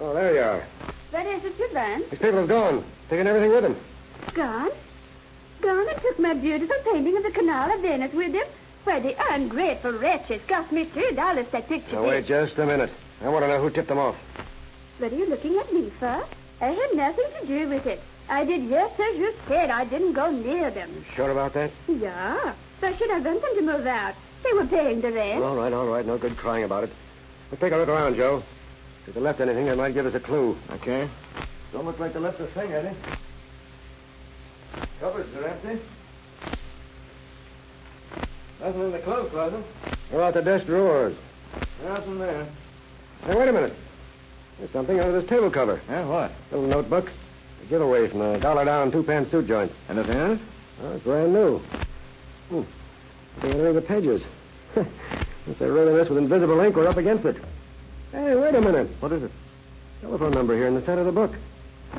Oh, 0.00 0.12
there 0.12 0.34
you 0.34 0.40
are. 0.42 0.66
What 1.12 1.26
is 1.28 1.42
it, 1.46 1.72
Van? 1.72 2.00
These 2.10 2.20
people 2.20 2.40
have 2.40 2.48
gone, 2.48 2.84
taking 3.08 3.26
everything 3.26 3.50
with 3.50 3.62
them. 3.62 3.76
Gone? 4.34 4.68
Gone 5.62 5.88
and 5.88 6.02
took 6.02 6.18
my 6.18 6.34
beautiful 6.34 6.76
painting 6.92 7.16
of 7.16 7.22
the 7.22 7.30
Canal 7.30 7.72
of 7.72 7.80
Venice 7.80 8.12
with 8.12 8.32
them? 8.32 8.46
Why, 8.84 9.00
the 9.00 9.14
ungrateful 9.32 9.92
wretches 9.92 10.42
cost 10.46 10.70
me 10.72 10.90
three 10.92 11.14
dollars 11.14 11.46
that 11.52 11.70
picture. 11.70 11.94
Now, 11.94 12.06
wait 12.06 12.26
just 12.26 12.58
a 12.58 12.66
minute. 12.66 12.90
I 13.22 13.30
want 13.30 13.44
to 13.44 13.48
know 13.48 13.62
who 13.62 13.70
tipped 13.70 13.88
them 13.88 13.96
off. 13.96 14.16
What 14.98 15.12
are 15.12 15.16
you 15.16 15.28
looking 15.28 15.58
at 15.58 15.72
me 15.72 15.92
for? 15.98 16.24
I 16.60 16.66
had 16.66 16.90
nothing 16.94 17.24
to 17.40 17.46
do 17.46 17.68
with 17.68 17.86
it. 17.86 18.00
I 18.28 18.44
did 18.44 18.68
just 18.68 18.94
as 18.94 19.16
you 19.18 19.32
said. 19.48 19.70
I 19.70 19.84
didn't 19.84 20.14
go 20.14 20.30
near 20.30 20.70
them. 20.70 21.04
Sure 21.14 21.30
about 21.30 21.52
that? 21.54 21.70
Yeah. 21.88 22.54
So 22.80 22.94
should 22.96 23.10
I 23.10 23.18
want 23.18 23.42
them 23.42 23.54
to 23.56 23.62
move 23.62 23.86
out? 23.86 24.14
They 24.44 24.52
were 24.52 24.66
paying 24.66 25.00
the 25.00 25.10
rent. 25.10 25.42
All 25.42 25.56
right, 25.56 25.72
all 25.72 25.86
right. 25.86 26.06
No 26.06 26.16
good 26.16 26.36
crying 26.36 26.64
about 26.64 26.84
it. 26.84 26.90
Let's 27.50 27.60
take 27.60 27.72
a 27.72 27.76
look 27.76 27.88
around, 27.88 28.16
Joe. 28.16 28.42
If 29.06 29.14
they 29.14 29.20
left 29.20 29.40
anything, 29.40 29.66
that 29.66 29.76
might 29.76 29.94
give 29.94 30.06
us 30.06 30.14
a 30.14 30.20
clue. 30.20 30.56
Okay. 30.70 31.10
Don't 31.72 31.84
look 31.84 31.98
like 31.98 32.14
they 32.14 32.20
left 32.20 32.40
a 32.40 32.46
thing, 32.48 32.72
Eddie. 32.72 32.96
Cupboards 35.00 35.34
are 35.36 35.48
empty. 35.48 35.82
Nothing 38.60 38.80
in 38.80 38.92
the 38.92 39.00
clothes 39.00 39.30
closet. 39.30 39.64
What 40.10 40.18
about 40.18 40.34
the 40.34 40.42
desk 40.42 40.66
drawers? 40.66 41.16
Nothing 41.84 42.18
there. 42.18 42.48
Hey, 43.24 43.34
wait 43.34 43.48
a 43.48 43.52
minute. 43.52 43.74
There's 44.58 44.70
something 44.72 44.98
under 45.00 45.20
this 45.20 45.28
table 45.28 45.50
cover. 45.50 45.80
Yeah, 45.88 46.06
what? 46.06 46.32
Little 46.50 46.66
notebook. 46.66 47.10
A 47.62 47.66
giveaway 47.66 48.08
from 48.08 48.20
the 48.20 48.38
dollar 48.38 48.64
down 48.64 48.92
two 48.92 49.02
pan 49.02 49.28
suit 49.30 49.46
joint. 49.46 49.72
Anything 49.88 50.16
in 50.16 50.30
it? 50.32 50.40
Oh, 50.82 50.92
it's 50.92 51.04
brand 51.04 51.32
new. 51.32 51.58
Hmm. 52.48 52.62
They 53.42 53.50
enter 53.50 53.72
the 53.72 53.80
pages. 53.82 54.22
Since 54.74 55.58
they 55.58 55.66
wrote 55.66 55.92
this 55.96 56.08
with 56.08 56.18
invisible 56.18 56.60
ink, 56.60 56.76
we're 56.76 56.86
up 56.86 56.96
against 56.98 57.24
it. 57.24 57.36
Hey, 58.12 58.36
wait 58.36 58.54
a 58.54 58.60
minute. 58.60 58.88
What 59.00 59.10
is 59.10 59.24
it? 59.24 59.30
Telephone 60.02 60.30
number 60.30 60.54
here 60.54 60.68
in 60.68 60.74
the 60.76 60.80
center 60.82 61.00
of 61.00 61.06
the 61.06 61.12
book. 61.12 61.32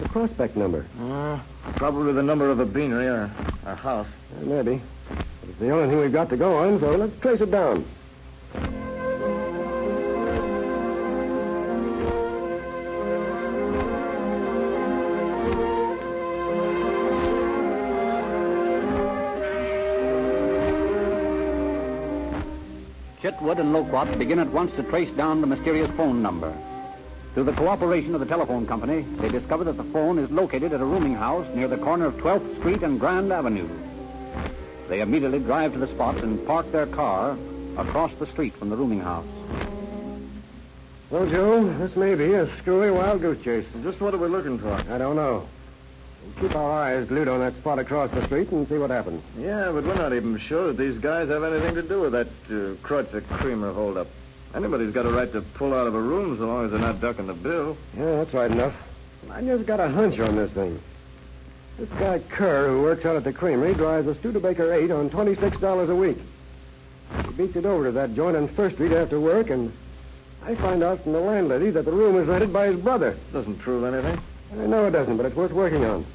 The 0.02 0.08
prospect 0.10 0.56
number. 0.56 0.86
Uh, 0.98 1.42
probably 1.76 2.14
the 2.14 2.24
number 2.24 2.50
of 2.50 2.60
a 2.62 2.66
beanery 2.66 3.08
or 3.08 3.24
a 3.66 3.76
house. 3.76 4.08
Uh, 4.38 4.46
maybe. 4.46 4.82
But 5.10 5.50
it's 5.50 5.60
the 5.60 5.72
only 5.72 5.90
thing 5.90 6.00
we've 6.00 6.14
got 6.14 6.30
to 6.30 6.38
go 6.38 6.58
on, 6.58 6.80
so 6.80 6.92
let's 6.96 7.12
trace 7.22 7.42
it 7.42 7.52
down. 7.52 7.86
Chitwood 23.36 23.60
and 23.60 23.74
Loquat 23.74 24.18
begin 24.18 24.40
at 24.40 24.52
once 24.52 24.72
to 24.78 24.84
trace 24.84 25.14
down 25.18 25.42
the 25.42 25.48
mysterious 25.48 25.92
phone 25.98 26.22
number. 26.22 26.56
Through 27.34 27.44
the 27.46 27.54
cooperation 27.54 28.14
of 28.14 28.22
the 28.22 28.26
telephone 28.26 28.66
company, 28.66 29.06
they 29.20 29.28
discover 29.28 29.66
that 29.66 29.76
the 29.76 29.84
phone 29.92 30.20
is 30.20 30.32
located 30.32 30.72
at 30.72 30.80
a 30.80 30.86
rooming 30.86 31.16
house 31.16 31.46
near 31.54 31.68
the 31.68 31.78
corner 31.78 32.06
of 32.06 32.14
12th 32.16 32.60
Street 32.60 32.82
and 32.82 32.98
Grand 32.98 33.34
Avenue. 33.34 33.68
They 34.88 35.02
immediately 35.02 35.40
drive 35.40 35.74
to 35.74 35.80
the 35.80 35.94
spot 35.94 36.18
and 36.18 36.46
park 36.48 36.72
their 36.72 36.88
car 36.88 37.38
across 37.78 38.12
the 38.20 38.32
street 38.32 38.56
from 38.58 38.70
the 38.70 38.78
rooming 38.78 39.02
house. 39.02 39.28
Well, 41.10 41.30
Joe, 41.30 41.78
this 41.78 41.96
may 41.98 42.16
be 42.16 42.34
a 42.34 42.50
screwy 42.60 42.90
wild 42.90 43.22
goose 43.22 43.44
chase. 43.44 43.66
Just 43.84 44.00
what 44.00 44.14
are 44.14 44.18
we 44.18 44.30
looking 44.30 44.60
for? 44.60 44.72
I 44.72 44.98
don't 44.98 45.18
know. 45.18 45.48
We'll 46.26 46.48
keep 46.48 46.56
our 46.56 46.72
eyes 46.72 47.08
glued 47.08 47.28
on 47.28 47.40
that 47.40 47.56
spot 47.58 47.80
across 47.80 48.12
the 48.12 48.26
street 48.26 48.50
and 48.52 48.68
see 48.68 48.78
what 48.78 48.90
happens. 48.90 49.22
Yeah, 49.38 49.72
but 49.72 49.84
we're 49.84 49.96
not 49.96 50.14
even 50.14 50.40
sure 50.48 50.68
that 50.68 50.78
these 50.78 50.98
guys 51.00 51.30
have 51.30 51.44
anything 51.44 51.76
to 51.76 51.82
do 51.82 52.02
with 52.02 52.14
that 52.14 52.28
uh, 52.48 52.76
Kreutzer 52.88 53.26
Creamer 53.40 53.74
holdup. 53.74 54.08
Anybody's 54.56 54.94
got 54.94 55.06
a 55.06 55.12
right 55.12 55.32
to 55.34 55.42
pull 55.42 55.74
out 55.74 55.86
of 55.86 55.94
a 55.94 56.02
room 56.02 56.38
so 56.38 56.46
long 56.46 56.66
as 56.66 56.72
they're 56.72 56.80
not 56.80 57.02
ducking 57.02 57.28
the 57.28 57.34
bill. 57.34 57.78
Yeah, 57.96 58.24
that's 58.24 58.34
right 58.34 58.50
enough. 58.50 58.74
I 59.30 59.42
just 59.42 59.66
got 59.66 59.80
a 59.80 59.90
hunch 59.90 60.20
on 60.20 60.36
this 60.36 60.52
thing. 60.52 60.80
This 61.78 61.90
guy 61.90 62.20
Kerr, 62.30 62.70
who 62.70 62.82
works 62.82 63.06
out 63.06 63.18
at 63.18 63.26
the 63.26 63.34
creamery, 63.34 63.74
drives 63.74 64.08
a 64.08 64.18
Studebaker 64.20 64.74
8 64.74 64.92
on 64.92 65.10
$26 65.10 65.90
a 65.90 65.96
week. 65.96 66.18
He 67.26 67.32
beats 67.34 67.56
it 67.56 67.66
over 67.66 67.86
to 67.86 67.92
that 67.92 68.16
joint 68.16 68.38
on 68.38 68.48
First 68.56 68.76
Street 68.76 68.94
after 68.94 69.20
work, 69.20 69.50
and 69.50 69.74
I 70.42 70.56
find 70.56 70.84
out 70.84 71.04
from 71.04 71.12
the 71.14 71.20
landlady 71.20 71.72
that 71.72 71.86
the 71.86 71.92
room 71.92 72.18
is 72.22 72.28
rented 72.28 72.54
by 72.54 72.68
his 72.68 72.80
brother. 72.80 73.18
Doesn't 73.34 73.60
prove 73.60 73.84
anything. 73.84 74.22
I 74.54 74.66
know 74.68 74.86
it 74.86 74.92
doesn't, 74.92 75.18
but 75.18 75.26
it's 75.26 75.36
worth 75.36 75.52
working 75.52 75.84
on. 75.84 76.06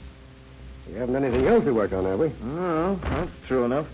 We 0.88 0.94
haven't 0.94 1.16
anything 1.16 1.46
else 1.46 1.64
to 1.64 1.72
work 1.72 1.92
on, 1.92 2.04
have 2.04 2.18
we? 2.18 2.32
Oh, 2.42 2.98
that's 3.02 3.30
true 3.46 3.64
enough. 3.64 3.86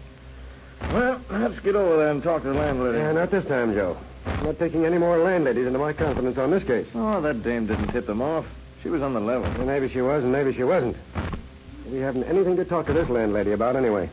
Well, 0.80 1.20
let's 1.30 1.58
get 1.60 1.74
over 1.74 1.96
there 1.96 2.10
and 2.10 2.22
talk 2.22 2.42
to 2.42 2.48
the 2.48 2.54
landlady. 2.54 2.98
Yeah, 2.98 3.12
not 3.12 3.30
this 3.30 3.44
time, 3.46 3.74
Joe. 3.74 3.96
I'm 4.26 4.44
not 4.44 4.58
taking 4.58 4.84
any 4.84 4.98
more 4.98 5.18
landladies 5.18 5.66
into 5.66 5.78
my 5.78 5.92
confidence 5.92 6.38
on 6.38 6.50
this 6.50 6.64
case. 6.64 6.86
Oh, 6.94 7.20
that 7.22 7.42
dame 7.42 7.66
didn't 7.66 7.92
tip 7.92 8.06
them 8.06 8.20
off. 8.20 8.44
She 8.82 8.88
was 8.88 9.02
on 9.02 9.14
the 9.14 9.20
level. 9.20 9.50
Well, 9.56 9.66
maybe 9.66 9.88
she 9.88 10.00
was, 10.00 10.22
and 10.22 10.32
maybe 10.32 10.54
she 10.54 10.64
wasn't. 10.64 10.96
We 11.90 11.98
haven't 11.98 12.24
anything 12.24 12.56
to 12.56 12.64
talk 12.64 12.86
to 12.86 12.92
this 12.92 13.08
landlady 13.08 13.52
about 13.52 13.76
anyway. 13.76 14.10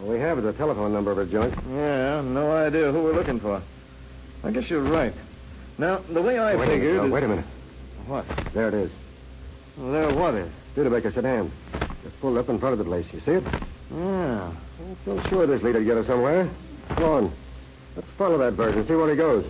All 0.00 0.08
we 0.08 0.18
have 0.20 0.38
is 0.38 0.44
a 0.44 0.52
telephone 0.52 0.92
number 0.92 1.10
of 1.10 1.16
her 1.16 1.26
joint. 1.26 1.54
Yeah, 1.68 2.22
no 2.22 2.52
idea 2.52 2.92
who 2.92 3.02
we're 3.02 3.14
looking 3.14 3.40
for. 3.40 3.62
I 4.42 4.50
guess 4.50 4.68
you're 4.68 4.82
right. 4.82 5.14
Now, 5.78 6.02
the 6.12 6.22
way 6.22 6.38
I 6.38 6.54
wait 6.54 6.68
figured. 6.68 6.98
A 6.98 7.02
minute, 7.02 7.06
is... 7.06 7.12
Wait 7.12 7.22
a 7.22 7.28
minute. 7.28 7.46
What? 8.06 8.26
There 8.52 8.68
it 8.68 8.74
is. 8.74 8.90
Well, 9.76 9.92
there 9.92 10.14
what 10.14 10.34
is? 10.34 10.50
Studebaker 10.72 11.10
sedan. 11.12 11.50
Just 12.04 12.20
pulled 12.20 12.38
up 12.38 12.48
in 12.48 12.60
front 12.60 12.74
of 12.74 12.78
the 12.78 12.84
place. 12.84 13.06
You 13.12 13.20
see 13.20 13.32
it? 13.32 13.44
Yeah. 13.90 14.52
I'm 14.80 14.96
so 15.04 15.20
sure 15.28 15.46
this 15.46 15.62
leader'd 15.62 15.84
get 15.84 15.96
us 15.96 16.06
somewhere. 16.06 16.48
Come 16.90 17.04
on. 17.04 17.32
Let's 17.96 18.08
follow 18.16 18.38
that 18.38 18.56
bird 18.56 18.76
and 18.76 18.86
see 18.86 18.94
where 18.94 19.10
he 19.10 19.16
goes. 19.16 19.44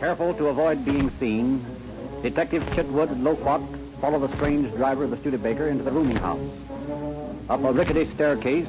Careful 0.00 0.34
to 0.34 0.46
avoid 0.46 0.84
being 0.84 1.10
seen, 1.18 1.64
Detective 2.22 2.62
Chitwood 2.74 3.10
and 3.12 3.24
Loquat 3.24 3.60
follow 4.00 4.18
the 4.18 4.34
strange 4.36 4.74
driver 4.76 5.04
of 5.04 5.10
the 5.10 5.18
Studebaker 5.18 5.68
into 5.68 5.82
the 5.82 5.90
rooming 5.90 6.16
house. 6.16 6.40
Up 7.48 7.62
a 7.62 7.72
rickety 7.72 8.10
staircase 8.14 8.66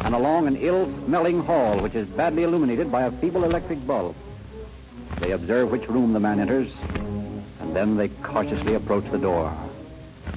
and 0.00 0.14
along 0.14 0.46
an 0.46 0.56
ill-smelling 0.56 1.40
hall 1.40 1.82
which 1.82 1.94
is 1.94 2.08
badly 2.10 2.44
illuminated 2.44 2.90
by 2.90 3.02
a 3.02 3.20
feeble 3.20 3.44
electric 3.44 3.84
bulb. 3.86 4.14
They 5.20 5.32
observe 5.32 5.70
which 5.70 5.88
room 5.88 6.12
the 6.12 6.20
man 6.20 6.38
enters, 6.38 6.70
and 7.60 7.74
then 7.74 7.96
they 7.96 8.08
cautiously 8.08 8.74
approach 8.74 9.10
the 9.10 9.18
door. 9.18 9.52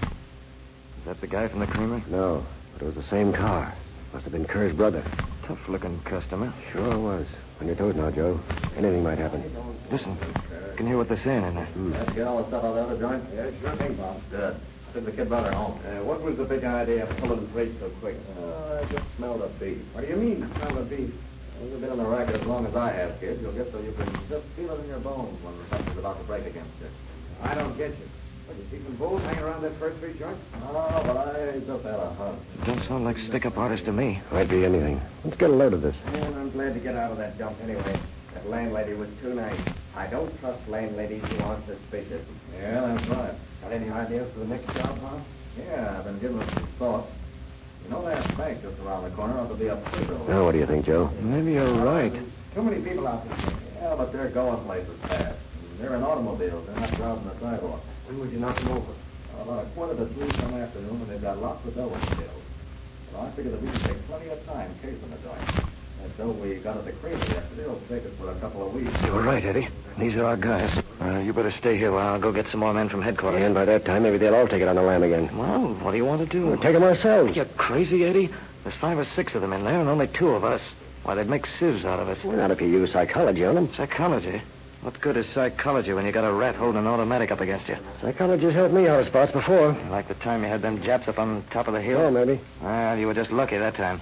Is 0.01 1.05
that 1.05 1.22
the 1.22 1.27
guy 1.27 1.48
from 1.48 1.60
the 1.60 1.67
creamery? 1.67 2.03
No, 2.10 2.45
but 2.74 2.81
it 2.81 2.86
was 2.86 2.95
the 2.95 3.10
same 3.10 3.31
car. 3.31 3.74
Must 4.13 4.24
have 4.24 4.33
been 4.33 4.45
Kerr's 4.45 4.75
brother. 4.75 5.03
Tough 5.45 5.60
looking 5.67 6.00
customer. 6.01 6.53
Sure 6.72 6.98
was. 7.00 7.27
On 7.62 7.67
your 7.67 7.75
toes 7.75 7.95
now, 7.95 8.10
Joe. 8.10 8.39
Anything 8.75 9.03
might 9.03 9.17
happen. 9.19 9.43
Listen, 9.91 10.17
you 10.72 10.77
can 10.77 10.88
hear 10.88 10.98
what 10.98 11.07
they're 11.07 11.24
saying 11.24 11.43
in 11.43 11.55
there. 11.55 11.65
Hmm. 11.65 11.93
Let's 11.93 12.13
get 12.13 12.27
all 12.27 12.41
the 12.41 12.48
stuff 12.48 12.63
out 12.63 12.77
of 12.77 12.89
the 12.89 12.95
other 12.95 13.00
joint? 13.00 13.24
Yeah, 13.33 13.51
sure 13.62 13.75
thing, 13.77 13.95
Bob. 13.95 14.22
Good. 14.31 14.55
I 14.93 14.97
took 14.97 15.05
the 15.05 15.12
kid 15.12 15.27
brother 15.27 15.51
home. 15.51 15.81
Uh, 15.81 16.05
what 16.05 16.21
was 16.21 16.38
the 16.38 16.45
big 16.45 16.63
idea 16.63 17.09
of 17.09 17.17
pulling 17.17 17.50
freight 17.51 17.73
so 17.79 17.89
quick? 18.00 18.15
Uh, 18.38 18.77
I 18.77 18.85
just 18.93 19.03
smelled 19.17 19.41
a 19.41 19.50
beef. 19.57 19.81
What 19.91 20.05
do 20.05 20.07
you 20.07 20.17
mean, 20.17 20.47
smell 20.53 20.77
of 20.77 20.88
beef? 20.88 21.09
Well, 21.57 21.69
you've 21.69 21.81
been 21.81 21.89
on 21.89 21.97
the 21.97 22.05
racket 22.05 22.35
as 22.39 22.45
long 22.45 22.67
as 22.67 22.75
I 22.75 22.91
have, 22.91 23.19
kid. 23.19 23.41
You'll 23.41 23.57
get 23.57 23.71
so 23.71 23.81
you 23.81 23.91
can 23.93 24.05
just 24.29 24.45
feel 24.55 24.69
it 24.69 24.81
in 24.81 24.89
your 24.89 25.00
bones 25.00 25.41
when 25.41 25.57
the 25.57 25.65
something's 25.71 25.97
about 25.97 26.19
to 26.19 26.23
break 26.25 26.45
against 26.45 26.69
you. 26.79 26.85
I 27.41 27.55
don't 27.55 27.75
get 27.75 27.89
you. 27.97 28.05
What, 28.45 28.55
you 28.55 28.65
see 28.69 28.85
some 28.85 28.95
bulls 28.97 29.23
hanging 29.23 29.41
around 29.41 29.63
that 29.63 29.79
First 29.79 29.97
Street 29.97 30.19
joint? 30.19 30.38
Oh, 30.62 31.01
but 31.01 31.17
I 31.17 31.57
just 31.57 31.83
had 31.83 31.97
a 31.97 32.13
hunt. 32.13 32.38
Don't 32.67 32.88
sound 32.88 33.03
like 33.03 33.17
stick-up 33.17 33.57
artists 33.57 33.85
to 33.88 33.91
me. 33.91 34.21
Might 34.31 34.50
be 34.50 34.63
anything. 34.63 35.01
Let's 35.25 35.38
get 35.38 35.50
a 35.50 35.53
load 35.53 35.73
of 35.73 35.81
this. 35.81 35.95
And 36.05 36.35
I'm 36.35 36.51
glad 36.51 36.75
to 36.75 36.79
get 36.79 36.95
out 36.95 37.12
of 37.12 37.17
that 37.17 37.39
dump 37.39 37.57
anyway. 37.63 38.00
That 38.35 38.47
landlady 38.47 38.93
was 38.93 39.09
too 39.23 39.33
nice. 39.33 39.59
I 39.95 40.07
don't 40.07 40.38
trust 40.39 40.67
landladies 40.67 41.23
who 41.23 41.39
aren't 41.41 41.65
suspicious. 41.67 42.25
Yeah, 42.55 42.81
that's 42.81 43.07
right. 43.09 43.33
Got 43.62 43.71
any 43.71 43.89
ideas 43.89 44.31
for 44.33 44.39
the 44.39 44.47
next 44.47 44.73
job, 44.73 45.00
huh? 45.01 45.19
Yeah, 45.57 45.97
I've 45.97 46.05
been 46.05 46.19
giving 46.19 46.39
it 46.39 46.47
some 46.55 46.67
thought. 46.79 47.07
You 47.83 47.89
know 47.89 48.05
that 48.05 48.35
bank 48.38 48.62
just 48.63 48.79
around 48.79 49.03
the 49.03 49.12
corner 49.12 49.38
ought 49.38 49.50
to 49.50 49.55
be 49.55 49.67
a 49.67 49.75
Pluto. 49.75 50.25
Now, 50.27 50.45
what 50.45 50.53
do 50.53 50.57
you 50.57 50.65
think, 50.65 50.85
Joe? 50.85 51.12
Maybe 51.21 51.51
you're 51.53 51.69
right. 51.69 52.12
Too 52.55 52.63
many 52.63 52.81
people 52.81 53.07
out 53.07 53.27
there. 53.27 53.38
Yeah, 53.81 53.95
but 53.95 54.12
they're 54.12 54.29
going 54.29 54.63
places 54.65 54.97
fast. 55.07 55.38
They're 55.77 55.95
in 55.95 56.03
automobiles. 56.03 56.65
They're 56.65 56.75
not 56.75 56.95
driving 56.95 57.25
the 57.25 57.39
sidewalk. 57.39 57.81
When 58.07 58.19
would 58.19 58.31
you 58.31 58.39
knock 58.39 58.57
them 58.57 58.69
over? 58.69 58.93
About 59.41 59.65
a 59.65 59.69
quarter 59.71 59.95
to 59.97 60.05
three 60.13 60.31
some 60.39 60.53
afternoon, 60.53 61.01
and 61.01 61.09
they've 61.09 61.21
got 61.21 61.41
lots 61.41 61.65
of 61.67 61.75
dough 61.75 61.93
in 61.93 62.05
the 62.05 62.23
hills. 62.23 62.43
Well, 63.12 63.23
I 63.23 63.31
figure 63.31 63.51
that 63.51 63.62
we 63.62 63.69
can 63.69 63.83
take 63.83 64.07
plenty 64.07 64.29
of 64.29 64.45
time 64.45 64.73
casing 64.81 65.09
the 65.09 65.17
joint. 65.17 65.43
That 66.03 66.17
dough 66.17 66.31
we 66.33 66.55
got 66.55 66.75
at 66.75 66.83
the 66.83 66.91
creamery 66.91 67.29
yesterday 67.29 67.65
will 67.65 67.81
take 67.88 68.03
us 68.03 68.12
for 68.19 68.29
a 68.29 68.38
couple 68.41 68.67
of 68.67 68.74
weeks. 68.74 68.91
You 69.05 69.13
were 69.13 69.24
right, 69.24 69.43
Eddie. 69.43 69.69
These 69.98 70.15
are 70.15 70.25
our 70.25 70.36
guys. 70.36 70.83
Uh, 71.00 71.19
you 71.19 71.31
better 71.31 71.53
stay 71.60 71.77
here 71.77 71.93
while 71.93 72.13
I'll 72.13 72.19
go 72.19 72.33
get 72.33 72.45
some 72.51 72.60
more 72.60 72.74
men 72.74 72.89
from 72.89 73.01
headquarters. 73.01 73.41
And 73.41 73.53
by 73.53 73.63
that 73.63 73.86
time, 73.86 74.03
maybe 74.03 74.17
they'll 74.17 74.36
all 74.36 74.50
take 74.50 74.62
it 74.62 74.67
on 74.67 74.75
the 74.75 74.81
lam 74.81 75.01
again. 75.01 75.36
Well, 75.38 75.75
what 75.81 75.91
do 75.91 75.98
you 75.98 76.03
want 76.03 76.19
to 76.19 76.27
do? 76.27 76.48
We'll 76.48 76.60
take 76.60 76.74
them 76.74 76.83
ourselves. 76.83 77.38
You're 77.38 77.45
crazy, 77.57 78.03
Eddie. 78.03 78.29
There's 78.63 78.75
five 78.81 78.98
or 78.98 79.07
six 79.15 79.33
of 79.33 79.39
them 79.39 79.53
in 79.53 79.63
there, 79.63 79.79
and 79.79 79.88
only 79.88 80.07
two 80.07 80.29
of 80.29 80.43
us. 80.43 80.60
Why, 81.03 81.15
they'd 81.15 81.29
make 81.29 81.45
sieves 81.57 81.86
out 81.86 82.00
of 82.00 82.10
us. 82.10 82.17
Well, 82.25 82.36
not 82.36 82.51
if 82.51 82.60
you 82.60 82.67
use 82.67 82.91
psychology 82.91 83.45
on 83.45 83.55
them. 83.55 83.72
Psychology? 83.77 84.41
What 84.81 85.00
good 85.00 85.15
is 85.15 85.25
psychology 85.33 85.93
when 85.93 86.05
you 86.05 86.12
got 86.12 86.27
a 86.27 86.33
rat 86.33 86.55
holding 86.55 86.81
an 86.81 86.88
automatic 86.88 87.31
up 87.31 87.39
against 87.39 87.69
you? 87.69 87.77
Psychology's 88.01 88.53
helped 88.53 88.74
me 88.74 88.89
out 88.89 89.00
of 89.00 89.07
spots 89.07 89.31
before. 89.31 89.72
Like 89.89 90.10
the 90.10 90.15
time 90.15 90.43
you 90.43 90.50
had 90.50 90.62
them 90.62 90.83
Japs 90.83 91.07
up 91.07 91.17
on 91.17 91.45
top 91.53 91.69
of 91.69 91.74
the 91.74 91.81
hill? 91.81 92.00
Oh, 92.01 92.12
maybe. 92.12 92.41
Well, 92.62 92.98
you 92.98 93.07
were 93.07 93.13
just 93.13 93.31
lucky 93.31 93.57
that 93.57 93.77
time. 93.77 94.01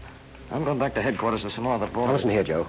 I'm 0.52 0.64
going 0.64 0.80
back 0.80 0.94
to 0.96 1.02
headquarters 1.02 1.44
with 1.44 1.54
some 1.54 1.64
more 1.64 1.76
of 1.76 1.80
the 1.82 1.88
Now, 1.88 1.94
boys. 2.08 2.16
listen 2.18 2.30
here, 2.30 2.44
Joe. 2.44 2.68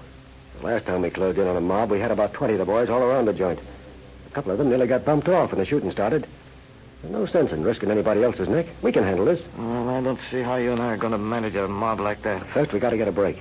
The 0.61 0.67
last 0.67 0.87
time 0.87 1.03
we 1.03 1.11
closed 1.11 1.39
in 1.39 1.47
on 1.47 1.57
a 1.57 1.61
mob, 1.61 1.91
we 1.91 1.99
had 2.01 2.11
about 2.11 2.33
20 2.33 2.55
of 2.55 2.59
the 2.61 2.65
boys 2.65 2.89
all 2.89 3.03
around 3.03 3.27
the 3.27 3.33
joint. 3.33 3.59
A 4.27 4.31
couple 4.35 4.53
of 4.53 4.59
them 4.59 4.69
nearly 4.69 4.87
got 4.87 5.05
bumped 5.05 5.29
off 5.29 5.51
when 5.51 5.59
the 5.59 5.67
shooting 5.67 5.91
started. 5.91 6.27
There's 7.03 7.13
no 7.13 7.27
sense 7.27 7.51
in 7.51 7.65
risking 7.65 7.91
anybody 7.91 8.23
else's 8.23 8.49
neck. 8.49 8.67
We 8.83 8.93
can 8.93 9.03
handle 9.03 9.25
this. 9.25 9.41
Well, 9.59 9.89
I 9.89 10.01
don't 10.01 10.21
see 10.31 10.41
how 10.43 10.57
you 10.57 10.71
and 10.73 10.81
I 10.81 10.87
are 10.93 10.97
going 10.97 11.13
to 11.13 11.19
manage 11.19 11.57
a 11.57 11.67
mob 11.67 11.99
like 11.99 12.23
that. 12.23 12.47
First, 12.55 12.73
we 12.73 12.79
got 12.79 12.91
to 12.91 12.97
get 12.97 13.09
a 13.09 13.13
break. 13.13 13.39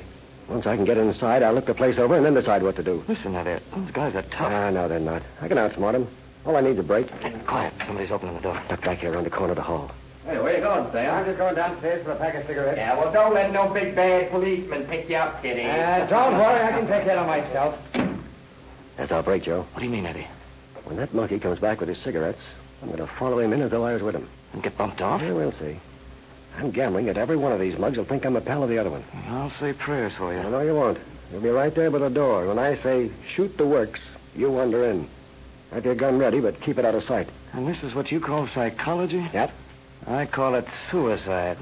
Once 0.49 0.65
I 0.65 0.75
can 0.75 0.85
get 0.85 0.97
inside, 0.97 1.43
I'll 1.43 1.53
look 1.53 1.67
the 1.67 1.75
place 1.75 1.99
over 1.99 2.15
and 2.17 2.25
then 2.25 2.33
decide 2.33 2.63
what 2.63 2.75
to 2.77 2.83
do. 2.83 3.03
Listen, 3.07 3.35
Eddie. 3.35 3.63
Those 3.75 3.91
guys 3.91 4.15
are 4.15 4.23
tough. 4.23 4.51
Ah, 4.51 4.69
no, 4.71 4.87
they're 4.87 4.99
not. 4.99 5.21
I 5.39 5.47
can 5.47 5.57
outsmart 5.57 5.93
them. 5.93 6.07
All 6.45 6.55
I 6.55 6.61
need 6.61 6.71
is 6.71 6.79
a 6.79 6.83
break. 6.83 7.07
Quiet. 7.47 7.73
Somebody's 7.85 8.11
opening 8.11 8.35
the 8.35 8.41
door. 8.41 8.61
Duck 8.67 8.81
back 8.81 8.97
here 8.97 9.13
around 9.13 9.25
the 9.25 9.29
corner 9.29 9.51
of 9.51 9.57
the 9.57 9.61
hall. 9.63 9.91
Hey, 10.25 10.37
where 10.39 10.55
you 10.55 10.61
going, 10.61 10.91
Sam? 10.91 11.15
I'm 11.15 11.25
just 11.25 11.37
going 11.39 11.55
downstairs 11.55 12.05
for 12.05 12.11
a 12.11 12.15
pack 12.15 12.35
of 12.35 12.45
cigarettes. 12.45 12.77
Yeah, 12.77 12.95
well, 12.97 13.11
don't 13.11 13.33
let 13.33 13.51
no 13.51 13.73
big 13.73 13.95
bad 13.95 14.29
policeman 14.29 14.85
pick 14.85 15.09
you 15.09 15.15
up, 15.15 15.41
Kitty. 15.41 15.63
Uh, 15.63 16.05
don't 16.07 16.33
worry, 16.37 16.61
I 16.61 16.69
can 16.71 16.87
take 16.87 17.05
care 17.05 17.17
of 17.17 17.25
myself. 17.27 17.75
That's 18.97 19.11
our 19.11 19.23
break, 19.23 19.43
Joe. 19.43 19.65
What 19.73 19.79
do 19.79 19.85
you 19.85 19.91
mean, 19.91 20.05
Eddie? 20.05 20.27
When 20.83 20.97
that 20.97 21.13
monkey 21.13 21.39
comes 21.39 21.59
back 21.59 21.79
with 21.79 21.89
his 21.89 21.97
cigarettes, 22.03 22.41
I'm 22.81 22.89
going 22.89 22.99
to 22.99 23.09
follow 23.17 23.39
him 23.39 23.51
in 23.53 23.61
as 23.61 23.71
though 23.71 23.83
I 23.83 23.93
was 23.93 24.03
with 24.03 24.15
him. 24.15 24.29
And 24.53 24.61
get 24.61 24.77
bumped 24.77 25.01
off? 25.01 25.21
Yeah, 25.21 25.33
we'll 25.33 25.53
see. 25.59 25.79
I'm 26.57 26.69
gambling 26.71 27.05
that 27.07 27.17
every 27.17 27.37
one 27.37 27.51
of 27.53 27.59
these 27.59 27.79
mugs 27.79 27.97
will 27.97 28.05
think 28.05 28.25
I'm 28.25 28.35
a 28.35 28.41
pal 28.41 28.61
of 28.61 28.69
the 28.69 28.77
other 28.77 28.91
one. 28.91 29.03
I'll 29.27 29.53
say 29.59 29.73
prayers 29.73 30.13
for 30.17 30.27
I 30.33 30.43
you. 30.43 30.49
know 30.49 30.61
you 30.61 30.75
won't. 30.75 30.99
You'll 31.31 31.41
be 31.41 31.49
right 31.49 31.73
there 31.73 31.89
by 31.89 31.99
the 31.99 32.09
door. 32.09 32.47
When 32.47 32.59
I 32.59 32.75
say 32.83 33.09
shoot 33.35 33.57
the 33.57 33.65
works, 33.65 33.99
you 34.35 34.51
wander 34.51 34.85
in. 34.89 35.07
Have 35.71 35.85
your 35.85 35.95
gun 35.95 36.19
ready, 36.19 36.41
but 36.41 36.61
keep 36.61 36.77
it 36.77 36.83
out 36.85 36.93
of 36.93 37.03
sight. 37.05 37.29
And 37.53 37.67
this 37.67 37.81
is 37.81 37.95
what 37.95 38.11
you 38.11 38.19
call 38.19 38.47
psychology? 38.53 39.25
Yep. 39.33 39.51
I 40.07 40.25
call 40.25 40.55
it 40.55 40.65
suicide. 40.89 41.57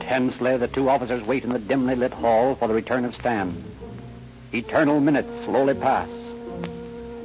Tensely, 0.00 0.56
the 0.56 0.68
two 0.72 0.88
officers 0.88 1.26
wait 1.26 1.44
in 1.44 1.50
the 1.50 1.58
dimly 1.58 1.96
lit 1.96 2.12
hall 2.12 2.56
for 2.56 2.68
the 2.68 2.74
return 2.74 3.04
of 3.04 3.14
Stan. 3.14 3.64
Eternal 4.52 5.00
minutes 5.00 5.28
slowly 5.44 5.74
pass. 5.74 6.08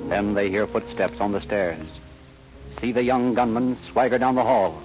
Then 0.09 0.33
they 0.33 0.49
hear 0.49 0.65
footsteps 0.65 1.19
on 1.19 1.31
the 1.31 1.41
stairs. 1.41 1.85
See 2.81 2.91
the 2.91 3.03
young 3.03 3.33
gunman 3.35 3.77
swagger 3.91 4.17
down 4.17 4.35
the 4.35 4.43
hall. 4.43 4.81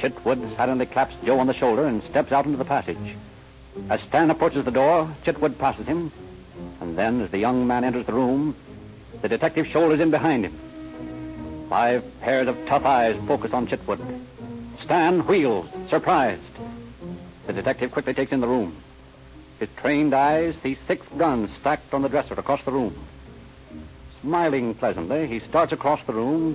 Chitwood 0.00 0.56
suddenly 0.56 0.86
claps 0.86 1.14
Joe 1.24 1.38
on 1.38 1.46
the 1.46 1.54
shoulder 1.54 1.86
and 1.86 2.02
steps 2.10 2.32
out 2.32 2.44
into 2.44 2.58
the 2.58 2.64
passage. 2.64 3.16
As 3.90 4.00
Stan 4.08 4.30
approaches 4.30 4.64
the 4.64 4.70
door, 4.70 5.14
Chitwood 5.24 5.58
passes 5.58 5.86
him. 5.86 6.12
And 6.80 6.96
then, 6.96 7.20
as 7.20 7.30
the 7.30 7.38
young 7.38 7.66
man 7.66 7.84
enters 7.84 8.06
the 8.06 8.12
room, 8.12 8.56
the 9.22 9.28
detective 9.28 9.66
shoulders 9.66 10.00
in 10.00 10.10
behind 10.10 10.44
him. 10.44 11.66
Five 11.68 12.04
pairs 12.20 12.48
of 12.48 12.56
tough 12.66 12.84
eyes 12.84 13.16
focus 13.26 13.52
on 13.52 13.66
Chitwood. 13.66 14.00
Stan 14.84 15.26
wheels, 15.26 15.68
surprised. 15.90 16.42
The 17.46 17.52
detective 17.52 17.92
quickly 17.92 18.14
takes 18.14 18.32
in 18.32 18.40
the 18.40 18.46
room. 18.46 18.76
His 19.58 19.68
trained 19.78 20.14
eyes 20.14 20.54
see 20.62 20.78
six 20.86 21.06
guns 21.16 21.50
stacked 21.60 21.94
on 21.94 22.02
the 22.02 22.08
dresser 22.08 22.34
across 22.34 22.62
the 22.64 22.72
room. 22.72 23.06
Smiling 24.20 24.74
pleasantly, 24.74 25.26
he 25.26 25.40
starts 25.48 25.72
across 25.72 26.00
the 26.06 26.12
room 26.12 26.54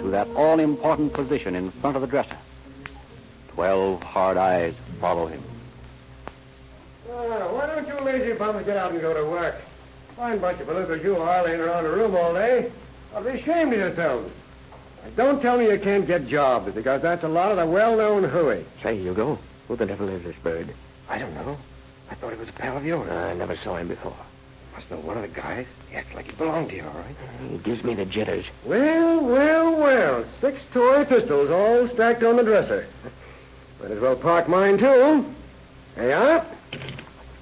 to 0.00 0.10
that 0.10 0.28
all 0.28 0.58
important 0.58 1.12
position 1.12 1.54
in 1.54 1.70
front 1.80 1.96
of 1.96 2.02
the 2.02 2.08
dresser. 2.08 2.38
Twelve 3.54 4.02
hard 4.02 4.36
eyes 4.36 4.74
follow 5.00 5.26
him. 5.26 5.42
Uh, 7.08 7.48
why 7.48 7.66
don't 7.66 7.86
you 7.86 8.04
lazy 8.04 8.32
bums 8.36 8.64
get 8.66 8.76
out 8.76 8.92
and 8.92 9.00
go 9.00 9.14
to 9.14 9.28
work? 9.30 9.54
Fine 10.16 10.40
bunch 10.40 10.60
of 10.60 10.66
fellows 10.66 10.90
as 10.90 11.04
you 11.04 11.16
are 11.16 11.44
laying 11.44 11.60
around 11.60 11.86
a 11.86 11.90
room 11.90 12.14
all 12.16 12.34
day. 12.34 12.70
I'll 13.14 13.22
be 13.22 13.30
ashamed 13.30 13.72
of 13.72 13.78
yourselves. 13.78 14.32
And 15.04 15.14
don't 15.16 15.40
tell 15.40 15.58
me 15.58 15.70
you 15.70 15.78
can't 15.78 16.06
get 16.06 16.26
jobs, 16.26 16.74
because 16.74 17.02
that's 17.02 17.22
a 17.22 17.28
lot 17.28 17.52
of 17.52 17.58
the 17.58 17.66
well-known 17.66 18.24
hooey. 18.24 18.64
Say, 18.82 18.98
Hugo, 18.98 19.38
who 19.68 19.76
the 19.76 19.86
devil 19.86 20.08
is 20.08 20.24
this 20.24 20.36
bird? 20.42 20.74
I 21.08 21.18
don't 21.18 21.34
know. 21.34 21.56
I 22.10 22.14
thought 22.16 22.32
he 22.32 22.38
was 22.38 22.48
a 22.48 22.52
pal 22.52 22.76
of 22.76 22.84
yours. 22.84 23.10
I 23.10 23.34
never 23.34 23.56
saw 23.62 23.76
him 23.76 23.88
before. 23.88 24.16
Must 24.74 24.90
know 24.90 24.98
one 24.98 25.16
of 25.16 25.22
the 25.22 25.28
guys. 25.28 25.66
He 25.90 25.96
acts 25.96 26.14
like 26.14 26.26
he 26.26 26.32
belonged 26.32 26.70
to 26.70 26.76
you, 26.76 26.84
all 26.84 26.94
right? 26.94 27.16
He 27.48 27.58
gives 27.58 27.84
me 27.84 27.94
the 27.94 28.04
jitters. 28.04 28.44
Well, 28.66 29.24
well, 29.24 29.76
well. 29.76 30.24
Six 30.40 30.60
toy 30.72 31.04
pistols 31.04 31.50
all 31.50 31.88
stacked 31.94 32.24
on 32.24 32.36
the 32.36 32.42
dresser. 32.42 32.88
Might 33.84 33.92
as 33.92 34.00
well 34.00 34.16
park 34.16 34.48
mine, 34.48 34.78
too. 34.78 35.26
Hey, 35.94 36.10
up. 36.14 36.50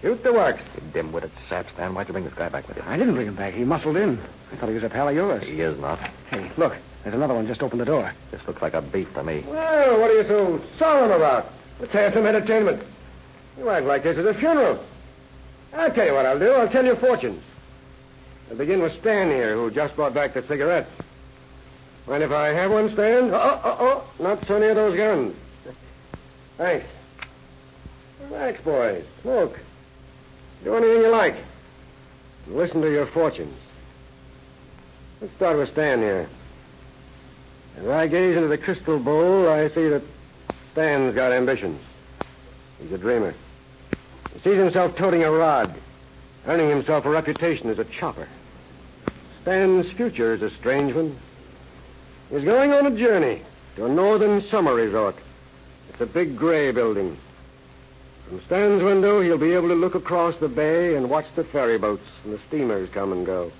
Shoot 0.00 0.24
the 0.24 0.32
works. 0.32 0.60
You 0.74 0.92
dim-witted 0.92 1.30
sap, 1.48 1.66
Stan. 1.72 1.94
Why'd 1.94 2.08
you 2.08 2.12
bring 2.12 2.24
this 2.24 2.34
guy 2.34 2.48
back 2.48 2.66
with 2.66 2.78
you? 2.78 2.82
I 2.84 2.96
didn't 2.96 3.14
bring 3.14 3.28
him 3.28 3.36
back. 3.36 3.54
He 3.54 3.62
muscled 3.62 3.96
in. 3.96 4.20
I 4.50 4.56
thought 4.56 4.68
he 4.68 4.74
was 4.74 4.82
a 4.82 4.88
pal 4.88 5.08
of 5.08 5.14
yours. 5.14 5.44
He 5.44 5.60
is 5.60 5.78
not. 5.78 6.00
Hey, 6.30 6.50
look. 6.56 6.72
There's 7.04 7.14
another 7.14 7.34
one 7.34 7.46
just 7.46 7.62
opened 7.62 7.80
the 7.80 7.84
door. 7.84 8.12
This 8.32 8.40
looks 8.48 8.60
like 8.60 8.74
a 8.74 8.82
beef 8.82 9.06
to 9.14 9.22
me. 9.22 9.44
Well, 9.46 10.00
what 10.00 10.10
are 10.10 10.14
you 10.14 10.24
so 10.26 10.60
solemn 10.80 11.12
about? 11.12 11.46
Let's 11.78 11.92
have 11.92 12.12
some 12.12 12.26
entertainment. 12.26 12.82
You 13.56 13.68
act 13.68 13.86
like 13.86 14.02
this 14.02 14.18
is 14.18 14.26
a 14.26 14.34
funeral. 14.34 14.84
I'll 15.72 15.94
tell 15.94 16.06
you 16.06 16.14
what 16.14 16.26
I'll 16.26 16.40
do. 16.40 16.50
I'll 16.50 16.68
tell 16.68 16.84
you 16.84 16.96
fortunes. 16.96 17.40
I'll 18.50 18.56
begin 18.56 18.82
with 18.82 18.98
Stan 18.98 19.28
here, 19.28 19.54
who 19.54 19.70
just 19.70 19.94
brought 19.94 20.12
back 20.12 20.34
the 20.34 20.42
cigarettes. 20.48 20.90
Mind 22.08 22.24
if 22.24 22.32
I 22.32 22.48
have 22.48 22.72
one, 22.72 22.92
Stan? 22.94 23.30
Oh, 23.32 23.60
oh, 23.64 23.76
oh, 23.78 24.10
not 24.20 24.44
so 24.48 24.58
near 24.58 24.74
those 24.74 24.96
guns. 24.96 25.36
Thanks. 26.58 26.86
Relax, 28.22 28.62
boys. 28.62 29.04
Smoke. 29.22 29.58
Do 30.64 30.76
anything 30.76 31.02
you 31.02 31.10
like. 31.10 31.36
Listen 32.46 32.80
to 32.80 32.90
your 32.90 33.06
fortunes. 33.08 33.56
Let's 35.20 35.34
start 35.36 35.56
with 35.56 35.70
Stan 35.72 36.00
here. 36.00 36.28
As 37.78 37.86
I 37.86 38.06
gaze 38.06 38.36
into 38.36 38.48
the 38.48 38.58
crystal 38.58 38.98
bowl, 38.98 39.48
I 39.48 39.68
see 39.68 39.88
that 39.88 40.02
Stan's 40.72 41.14
got 41.14 41.32
ambitions. 41.32 41.80
He's 42.80 42.92
a 42.92 42.98
dreamer. 42.98 43.34
He 44.34 44.40
sees 44.40 44.58
himself 44.58 44.96
toting 44.96 45.22
a 45.22 45.30
rod, 45.30 45.74
earning 46.46 46.68
himself 46.70 47.04
a 47.04 47.10
reputation 47.10 47.70
as 47.70 47.78
a 47.78 47.84
chopper. 47.84 48.28
Stan's 49.42 49.86
future 49.96 50.34
is 50.34 50.42
a 50.42 50.50
strange 50.58 50.94
one. 50.94 51.18
He's 52.30 52.44
going 52.44 52.72
on 52.72 52.86
a 52.86 52.98
journey 52.98 53.42
to 53.76 53.86
a 53.86 53.88
northern 53.88 54.42
summer 54.50 54.74
resort. 54.74 55.16
It's 55.90 56.00
a 56.00 56.06
big 56.06 56.36
gray 56.36 56.72
building. 56.72 57.16
From 58.28 58.40
Stan's 58.46 58.82
window, 58.82 59.20
he'll 59.20 59.38
be 59.38 59.52
able 59.52 59.68
to 59.68 59.74
look 59.74 59.94
across 59.94 60.34
the 60.40 60.48
bay 60.48 60.94
and 60.94 61.10
watch 61.10 61.26
the 61.36 61.44
ferry 61.44 61.78
boats 61.78 62.04
and 62.24 62.32
the 62.32 62.40
steamers 62.48 62.88
come 62.94 63.12
and 63.12 63.26
go. 63.26 63.52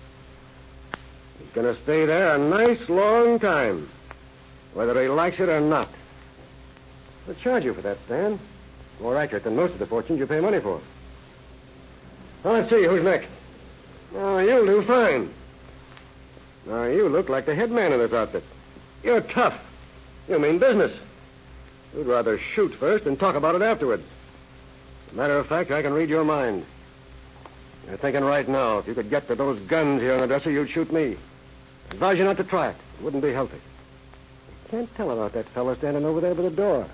He's 1.38 1.52
going 1.54 1.74
to 1.74 1.82
stay 1.82 2.06
there 2.06 2.35
a 2.35 2.38
nice 2.38 2.88
long 2.88 3.38
time, 3.38 3.90
whether 4.74 5.00
he 5.02 5.08
likes 5.08 5.37
it 5.38 5.48
or 5.48 5.61
not. 5.61 5.88
They'll 7.26 7.37
charge 7.37 7.64
you 7.64 7.74
for 7.74 7.82
that, 7.82 7.98
Stan. 8.06 8.40
More 9.00 9.16
accurate 9.16 9.44
than 9.44 9.56
most 9.56 9.72
of 9.72 9.78
the 9.78 9.87
fortunes 9.87 10.18
you 10.18 10.26
pay 10.26 10.40
money 10.40 10.61
for. 10.61 10.80
Well, 12.44 12.54
let's 12.54 12.70
see. 12.70 12.85
Who's 12.85 13.04
next? 13.04 13.28
Oh, 14.14 14.38
you'll 14.38 14.66
do 14.66 14.85
fine. 14.87 15.32
Now, 16.66 16.85
you 16.85 17.08
look 17.08 17.28
like 17.28 17.46
the 17.46 17.54
head 17.54 17.70
man 17.70 17.92
of 17.92 17.98
this 17.98 18.12
outfit. 18.12 18.44
You're 19.02 19.20
tough. 19.20 19.58
You 20.28 20.38
mean 20.38 20.58
business. 20.58 20.92
You'd 21.94 22.07
rather 22.07 22.40
shoot 22.55 22.72
first 22.81 23.05
and 23.05 23.18
talk 23.18 23.35
about 23.35 23.55
it 23.55 23.62
afterwards. 23.62 24.05
As 25.09 25.12
a 25.12 25.16
matter 25.16 25.38
of 25.38 25.46
fact, 25.46 25.70
I 25.70 25.83
can 25.83 25.92
read 25.92 26.09
your 26.09 26.24
mind. 26.24 26.64
You're 27.87 27.98
thinking 27.98 28.24
right 28.24 28.48
now, 28.48 28.78
if 28.78 28.87
you 28.87 28.94
could 28.94 29.11
get 29.11 29.28
to 29.28 29.35
those 29.35 29.61
guns 29.68 30.00
here 30.00 30.14
on 30.14 30.20
the 30.20 30.26
dresser, 30.26 30.50
you'd 30.50 30.70
shoot 30.70 30.92
me. 30.92 31.16
I 31.90 31.94
advise 31.94 32.18
you 32.18 32.24
not 32.24 32.37
to 32.38 32.44
try 32.44 32.70
it. 32.70 32.76
It 32.98 33.05
wouldn't 33.05 33.22
be 33.22 33.33
healthy. 33.33 33.61
Can't 34.70 34.94
tell 34.94 35.11
about 35.11 35.35
that 35.35 35.48
fellow 35.50 35.76
standing 35.76 36.05
over 36.05 36.20
there 36.20 36.35
by 36.35 36.42
the 36.42 36.50
door. 36.50 36.88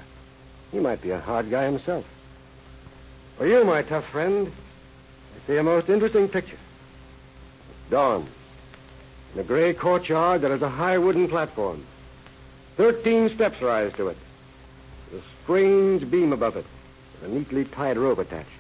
He 0.73 0.81
might 0.81 1.01
be 1.01 1.11
a 1.11 1.21
hard 1.21 1.51
guy 1.51 1.65
himself. 1.65 2.05
For 3.37 3.47
you, 3.47 3.65
my 3.65 3.83
tough 3.83 4.05
friend, 4.11 4.51
I 4.51 5.47
see 5.47 5.57
a 5.57 5.63
most 5.63 5.89
interesting 5.89 6.29
picture. 6.29 6.59
It's 7.71 7.91
dawn. 7.91 8.29
In 9.35 9.41
a 9.41 9.45
gray 9.45 9.75
courtyard, 9.75 10.41
there 10.41 10.55
is 10.55 10.63
a 10.63 10.69
high 10.69 10.99
wooden 10.99 11.29
platform. 11.29 11.87
Thirteen 12.77 13.33
steps 13.35 13.63
rise 13.63 13.93
to 13.97 14.09
it. 14.09 14.17
Strange 15.49 16.11
beam 16.11 16.35
above 16.35 16.57
it, 16.57 16.67
with 17.15 17.31
a 17.31 17.35
neatly 17.35 17.65
tied 17.65 17.97
rope 17.97 18.19
attached. 18.19 18.51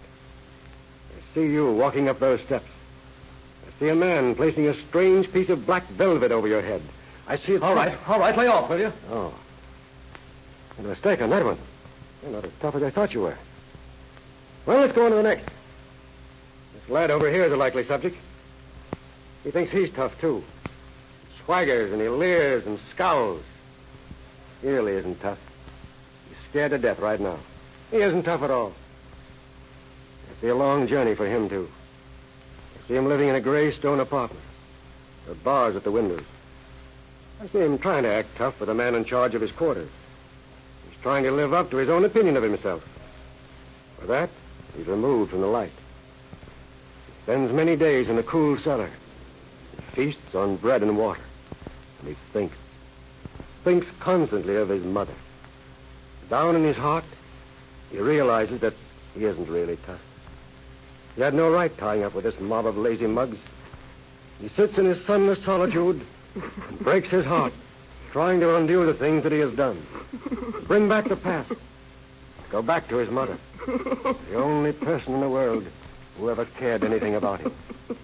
I 1.10 1.34
see 1.34 1.42
you 1.42 1.70
walking 1.74 2.08
up 2.08 2.18
those 2.18 2.40
steps. 2.46 2.64
I 3.66 3.78
see 3.78 3.90
a 3.90 3.94
man 3.94 4.34
placing 4.34 4.66
a 4.66 4.88
strange 4.88 5.30
piece 5.30 5.50
of 5.50 5.66
black 5.66 5.86
velvet 5.98 6.32
over 6.32 6.48
your 6.48 6.62
head. 6.62 6.80
I 7.26 7.36
see 7.36 7.52
it. 7.52 7.62
All 7.62 7.74
right, 7.74 7.94
all 8.06 8.18
right, 8.18 8.34
lay 8.38 8.46
off, 8.46 8.70
will 8.70 8.78
you? 8.78 8.90
Oh. 9.10 9.38
A 10.78 10.82
mistake 10.82 11.20
on 11.20 11.28
that 11.28 11.44
one. 11.44 11.58
You're 12.22 12.32
not 12.32 12.46
as 12.46 12.52
tough 12.62 12.74
as 12.74 12.82
I 12.82 12.90
thought 12.90 13.12
you 13.12 13.20
were. 13.20 13.36
Well, 14.64 14.80
let's 14.80 14.94
go 14.94 15.04
on 15.04 15.10
to 15.10 15.16
the 15.18 15.22
next. 15.22 15.44
This 15.44 16.88
Lad 16.88 17.10
over 17.10 17.30
here 17.30 17.44
is 17.44 17.52
a 17.52 17.56
likely 17.56 17.86
subject. 17.86 18.16
He 19.44 19.50
thinks 19.50 19.72
he's 19.72 19.90
tough, 19.94 20.12
too. 20.22 20.42
He 20.64 21.42
Swaggers 21.44 21.92
and 21.92 22.00
he 22.00 22.08
leers 22.08 22.64
and 22.66 22.80
scowls. 22.94 23.44
He 24.62 24.68
really 24.68 24.92
isn't 24.92 25.20
tough. 25.20 25.38
Scared 26.50 26.70
to 26.70 26.78
death 26.78 26.98
right 26.98 27.20
now. 27.20 27.38
He 27.90 27.98
isn't 27.98 28.24
tough 28.24 28.42
at 28.42 28.50
all. 28.50 28.72
It'll 30.24 30.40
be 30.42 30.48
a 30.48 30.54
long 30.54 30.88
journey 30.88 31.14
for 31.14 31.26
him, 31.26 31.48
too. 31.48 31.68
I 32.74 32.88
see 32.88 32.94
him 32.94 33.08
living 33.08 33.28
in 33.28 33.34
a 33.34 33.40
gray 33.40 33.76
stone 33.78 34.00
apartment. 34.00 34.44
There 35.24 35.34
are 35.34 35.38
bars 35.38 35.76
at 35.76 35.84
the 35.84 35.92
windows. 35.92 36.24
I 37.40 37.48
see 37.48 37.58
him 37.58 37.78
trying 37.78 38.02
to 38.02 38.12
act 38.12 38.28
tough 38.36 38.56
for 38.56 38.66
the 38.66 38.74
man 38.74 38.94
in 38.94 39.04
charge 39.04 39.34
of 39.34 39.42
his 39.42 39.52
quarters. 39.52 39.90
He's 40.88 41.02
trying 41.02 41.24
to 41.24 41.30
live 41.30 41.52
up 41.52 41.70
to 41.70 41.76
his 41.76 41.88
own 41.88 42.04
opinion 42.04 42.36
of 42.36 42.42
himself. 42.42 42.82
For 44.00 44.06
that, 44.06 44.30
he's 44.76 44.86
removed 44.86 45.30
from 45.30 45.42
the 45.42 45.46
light. 45.46 45.72
He 47.06 47.22
spends 47.22 47.52
many 47.52 47.76
days 47.76 48.08
in 48.08 48.18
a 48.18 48.22
cool 48.22 48.58
cellar. 48.64 48.90
He 49.76 49.82
feasts 49.94 50.34
on 50.34 50.56
bread 50.56 50.82
and 50.82 50.96
water. 50.96 51.22
And 52.00 52.08
he 52.08 52.16
thinks. 52.32 52.56
Thinks 53.64 53.86
constantly 54.00 54.56
of 54.56 54.68
his 54.68 54.84
mother. 54.84 55.14
Down 56.30 56.56
in 56.56 56.64
his 56.64 56.76
heart, 56.76 57.04
he 57.90 57.98
realizes 57.98 58.60
that 58.60 58.74
he 59.14 59.24
isn't 59.24 59.48
really 59.48 59.78
tough. 59.86 60.00
He 61.16 61.22
had 61.22 61.34
no 61.34 61.50
right 61.50 61.76
tying 61.78 62.04
up 62.04 62.14
with 62.14 62.24
this 62.24 62.38
mob 62.40 62.66
of 62.66 62.76
lazy 62.76 63.06
mugs. 63.06 63.38
He 64.38 64.48
sits 64.50 64.76
in 64.78 64.84
his 64.84 65.04
sunless 65.06 65.42
solitude 65.44 66.06
and 66.34 66.78
breaks 66.84 67.08
his 67.08 67.24
heart, 67.24 67.52
trying 68.12 68.40
to 68.40 68.56
undo 68.56 68.86
the 68.86 68.94
things 68.94 69.22
that 69.24 69.32
he 69.32 69.38
has 69.38 69.54
done. 69.54 69.84
Bring 70.66 70.88
back 70.88 71.08
the 71.08 71.16
past. 71.16 71.52
Go 72.50 72.62
back 72.62 72.88
to 72.88 72.96
his 72.96 73.10
mother. 73.10 73.38
The 73.66 74.36
only 74.36 74.72
person 74.72 75.14
in 75.14 75.20
the 75.20 75.28
world 75.28 75.66
who 76.16 76.30
ever 76.30 76.46
cared 76.58 76.84
anything 76.84 77.14
about 77.14 77.40
him. 77.40 77.52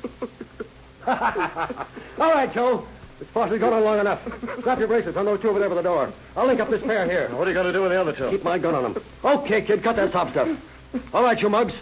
All 1.06 2.32
right, 2.32 2.52
Joe. 2.52 2.86
This 3.18 3.28
farce 3.32 3.50
has 3.50 3.60
gone 3.60 3.72
on 3.72 3.84
long 3.84 4.00
enough. 4.00 4.20
Snap 4.62 4.78
your 4.78 4.88
braces 4.88 5.16
on 5.16 5.24
those 5.24 5.40
two 5.40 5.48
over 5.48 5.60
there 5.60 5.68
by 5.68 5.76
the 5.76 5.82
door. 5.82 6.12
I'll 6.36 6.46
link 6.46 6.60
up 6.60 6.70
this 6.70 6.82
pair 6.82 7.06
here. 7.06 7.28
What 7.36 7.46
are 7.46 7.50
you 7.50 7.54
going 7.54 7.66
to 7.66 7.72
do 7.72 7.82
with 7.82 7.92
the 7.92 8.00
other 8.00 8.12
two? 8.12 8.30
Keep 8.30 8.42
my 8.42 8.58
gun 8.58 8.74
on 8.74 8.82
them. 8.82 9.04
Okay, 9.24 9.64
kid, 9.64 9.82
cut 9.82 9.96
that 9.96 10.12
top 10.12 10.32
stuff. 10.32 10.48
All 11.12 11.22
right, 11.22 11.38
you 11.38 11.48
mugs. 11.48 11.72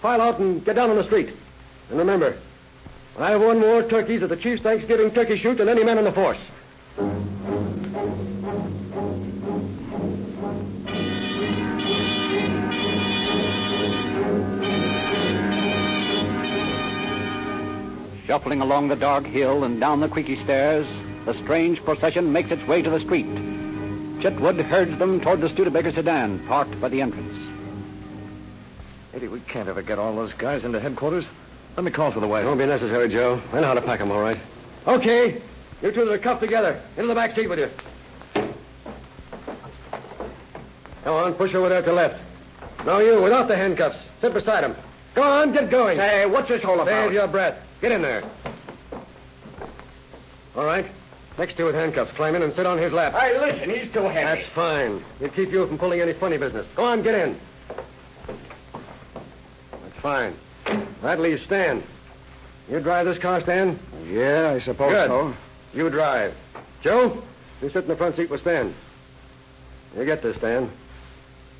File 0.00 0.20
out 0.20 0.38
and 0.38 0.64
get 0.64 0.76
down 0.76 0.90
on 0.90 0.96
the 0.96 1.04
street. 1.04 1.34
And 1.90 1.98
remember, 1.98 2.38
I 3.18 3.30
have 3.30 3.40
won 3.40 3.60
more 3.60 3.88
turkeys 3.88 4.22
at 4.22 4.28
the 4.28 4.36
Chief's 4.36 4.62
Thanksgiving 4.62 5.10
turkey 5.12 5.38
shoot 5.38 5.58
than 5.58 5.68
any 5.68 5.82
man 5.82 5.98
in 5.98 6.04
the 6.04 6.12
force. 6.12 6.38
Shuffling 18.26 18.60
along 18.60 18.88
the 18.88 18.96
dark 18.96 19.24
hill 19.24 19.64
and 19.64 19.78
down 19.78 20.00
the 20.00 20.08
creaky 20.08 20.42
stairs, 20.42 20.86
the 21.26 21.34
strange 21.44 21.82
procession 21.84 22.32
makes 22.32 22.50
its 22.50 22.66
way 22.68 22.82
to 22.82 22.90
the 22.90 23.00
street. 23.00 23.26
Chitwood 24.20 24.60
herds 24.64 24.98
them 24.98 25.20
toward 25.20 25.40
the 25.40 25.48
Studebaker 25.50 25.92
sedan 25.92 26.44
parked 26.48 26.80
by 26.80 26.88
the 26.88 27.00
entrance. 27.00 27.32
Eddie, 29.14 29.28
we 29.28 29.40
can't 29.40 29.68
ever 29.68 29.82
get 29.82 29.98
all 29.98 30.14
those 30.16 30.32
guys 30.34 30.64
into 30.64 30.80
headquarters. 30.80 31.24
Let 31.76 31.84
me 31.84 31.90
call 31.90 32.10
for 32.12 32.20
the 32.20 32.26
It 32.26 32.30
wagon. 32.30 32.46
won't 32.48 32.58
be 32.58 32.66
necessary, 32.66 33.08
Joe. 33.08 33.40
I 33.52 33.60
know 33.60 33.66
how 33.68 33.74
to 33.74 33.82
pack 33.82 34.00
'em 34.00 34.10
all 34.10 34.20
right. 34.20 34.38
Okay. 34.86 35.40
You 35.82 35.92
two 35.92 36.04
that 36.06 36.12
are 36.12 36.18
cuffed 36.18 36.40
together. 36.40 36.80
Into 36.96 37.08
the 37.08 37.14
back 37.14 37.36
seat 37.36 37.48
with 37.48 37.58
you. 37.58 37.68
Come 41.04 41.14
on, 41.14 41.34
push 41.34 41.54
over 41.54 41.68
there 41.68 41.82
to 41.82 41.86
the 41.86 41.92
left. 41.92 42.20
No, 42.84 42.98
you, 42.98 43.20
without 43.22 43.46
the 43.48 43.56
handcuffs. 43.56 43.98
Sit 44.20 44.32
beside 44.34 44.64
him. 44.64 44.74
Go 45.14 45.22
on, 45.22 45.52
get 45.52 45.70
going. 45.70 45.98
Hey, 45.98 46.26
what's 46.26 46.48
this 46.48 46.64
all 46.64 46.80
about? 46.80 47.06
Save 47.06 47.12
your 47.12 47.28
breath. 47.28 47.56
Get 47.80 47.92
in 47.92 48.02
there. 48.02 48.30
All 50.54 50.64
right. 50.64 50.86
Next 51.38 51.56
to 51.58 51.64
with 51.64 51.74
handcuffs. 51.74 52.12
Climb 52.16 52.34
in 52.34 52.42
and 52.42 52.54
sit 52.56 52.64
on 52.64 52.78
his 52.78 52.92
lap. 52.92 53.12
Hey, 53.12 53.38
listen, 53.38 53.68
he's 53.68 53.92
too 53.92 54.04
heavy. 54.04 54.40
That's 54.40 54.54
fine. 54.54 55.04
It'll 55.20 55.34
keep 55.36 55.50
you 55.50 55.66
from 55.66 55.76
pulling 55.78 56.00
any 56.00 56.14
funny 56.14 56.38
business. 56.38 56.66
Go 56.74 56.84
on, 56.84 57.02
get 57.02 57.14
in. 57.14 57.38
That's 59.70 60.00
fine. 60.02 60.34
That 61.02 61.20
leaves 61.20 61.42
Stan. 61.44 61.82
You 62.68 62.80
drive 62.80 63.06
this 63.06 63.18
car, 63.18 63.42
Stan? 63.42 63.78
Yeah, 64.06 64.56
I 64.58 64.64
suppose 64.64 64.92
Good. 64.92 65.36
You 65.78 65.90
drive. 65.90 66.34
Joe, 66.82 67.22
you 67.60 67.68
sit 67.68 67.82
in 67.84 67.88
the 67.88 67.96
front 67.96 68.16
seat 68.16 68.30
with 68.30 68.40
Stan. 68.40 68.74
You 69.96 70.04
get 70.06 70.22
this, 70.22 70.36
Stan. 70.38 70.70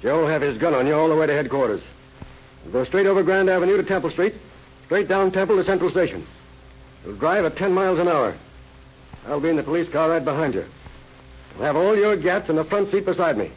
Joe 0.03 0.23
will 0.23 0.29
have 0.29 0.43
his 0.43 0.59
gun 0.59 0.75
on 0.75 0.87
you 0.87 0.95
all 0.95 1.09
the 1.09 1.17
way 1.17 1.27
to 1.27 1.33
headquarters. 1.35 1.83
Go 2.73 2.85
straight 2.87 3.07
over 3.07 3.23
Grand 3.23 3.49
Avenue 3.49 3.77
to 3.77 3.83
Temple 3.83 4.11
Street, 4.11 4.35
straight 4.87 5.09
down 5.09 5.33
Temple 5.33 5.57
to 5.57 5.65
Central 5.65 5.91
Station. 5.91 6.27
You'll 7.05 7.17
drive 7.17 7.45
at 7.45 7.57
10 7.57 7.73
miles 7.73 7.99
an 7.99 8.09
hour. 8.09 8.37
I'll 9.27 9.41
be 9.41 9.49
in 9.49 9.57
the 9.57 9.63
police 9.63 9.91
car 9.93 10.11
right 10.11 10.25
behind 10.25 10.55
you. 10.55 10.65
You'll 11.55 11.65
have 11.65 11.77
all 11.77 11.97
your 11.97 12.17
gats 12.17 12.49
in 12.49 12.57
the 12.57 12.65
front 12.65 12.91
seat 12.91 13.05
beside 13.05 13.37
me. 13.37 13.51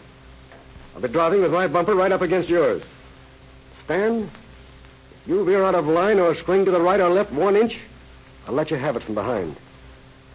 I'll 0.96 1.02
be 1.02 1.08
driving 1.08 1.42
with 1.42 1.52
my 1.52 1.68
bumper 1.68 1.96
right 1.96 2.12
up 2.12 2.22
against 2.22 2.50
yours. 2.50 2.82
Stan, 3.86 4.32
if 5.22 5.28
you 5.28 5.46
veer 5.46 5.64
out 5.64 5.76
of 5.76 5.86
line 5.86 6.20
or 6.20 6.36
swing 6.44 6.66
to 6.66 6.72
the 6.72 6.82
right 6.82 7.00
or 7.00 7.10
left 7.10 7.32
one 7.32 7.56
inch, 7.56 7.74
I'll 8.48 8.56
let 8.56 8.72
you 8.72 8.78
have 8.78 8.96
it 8.96 9.04
from 9.04 9.16
behind. 9.16 9.56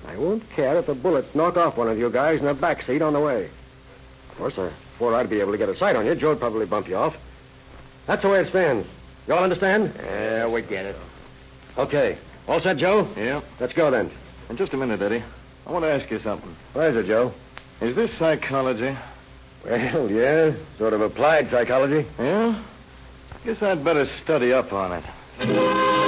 I 0.07 0.17
won't 0.17 0.49
care 0.55 0.79
if 0.79 0.87
the 0.87 0.95
bullets 0.95 1.35
knock 1.35 1.57
off 1.57 1.77
one 1.77 1.89
of 1.89 1.99
you 1.99 2.11
guys 2.11 2.39
in 2.39 2.47
the 2.47 2.55
back 2.55 2.87
seat 2.87 3.03
on 3.03 3.15
the 3.15 3.21
way. 3.21 3.51
Of 4.31 4.37
course, 4.37 4.55
uh, 4.57 4.71
before 4.93 5.15
I'd 5.15 5.31
be 5.31 5.41
able 5.41 5.53
to 5.53 5.59
get 5.59 5.69
a 5.69 5.77
sight 5.79 5.97
on 5.97 6.07
you, 6.07 6.15
Joe'd 6.15 6.39
probably 6.39 6.67
bump 6.67 6.89
you 6.89 6.97
off. 6.97 7.15
That's 8.07 8.23
the 8.23 8.29
way 8.29 8.41
it 8.41 8.51
stands. 8.51 8.87
You 9.27 9.35
all 9.35 9.43
understand? 9.43 9.93
Yeah, 9.97 10.47
we 10.49 10.63
get 10.63 10.85
it. 10.85 10.97
Okay. 11.79 12.19
All 12.47 12.61
set, 12.61 12.77
Joe? 12.77 13.13
Yeah. 13.17 13.41
Let's 13.59 13.73
go 13.73 13.91
then. 13.91 14.11
In 14.51 14.57
just 14.57 14.75
a 14.75 14.77
minute, 14.77 15.01
Eddie. 15.01 15.25
I 15.67 15.73
want 15.73 15.85
to 15.85 15.91
ask 15.91 16.11
you 16.11 16.21
something. 16.21 16.55
What 16.75 16.89
is 16.91 16.97
it, 16.97 17.07
Joe? 17.07 17.33
Is 17.81 17.97
this 17.97 18.11
psychology? 18.19 18.97
Well, 19.65 20.11
yeah, 20.11 20.51
sort 20.79 20.93
of 20.93 21.01
applied 21.01 21.51
psychology. 21.51 22.07
Yeah? 22.19 22.63
Guess 23.47 23.63
I'd 23.63 23.83
better 23.83 24.07
study 24.23 24.53
up 24.53 24.73
on 24.73 24.93
it. 24.93 26.04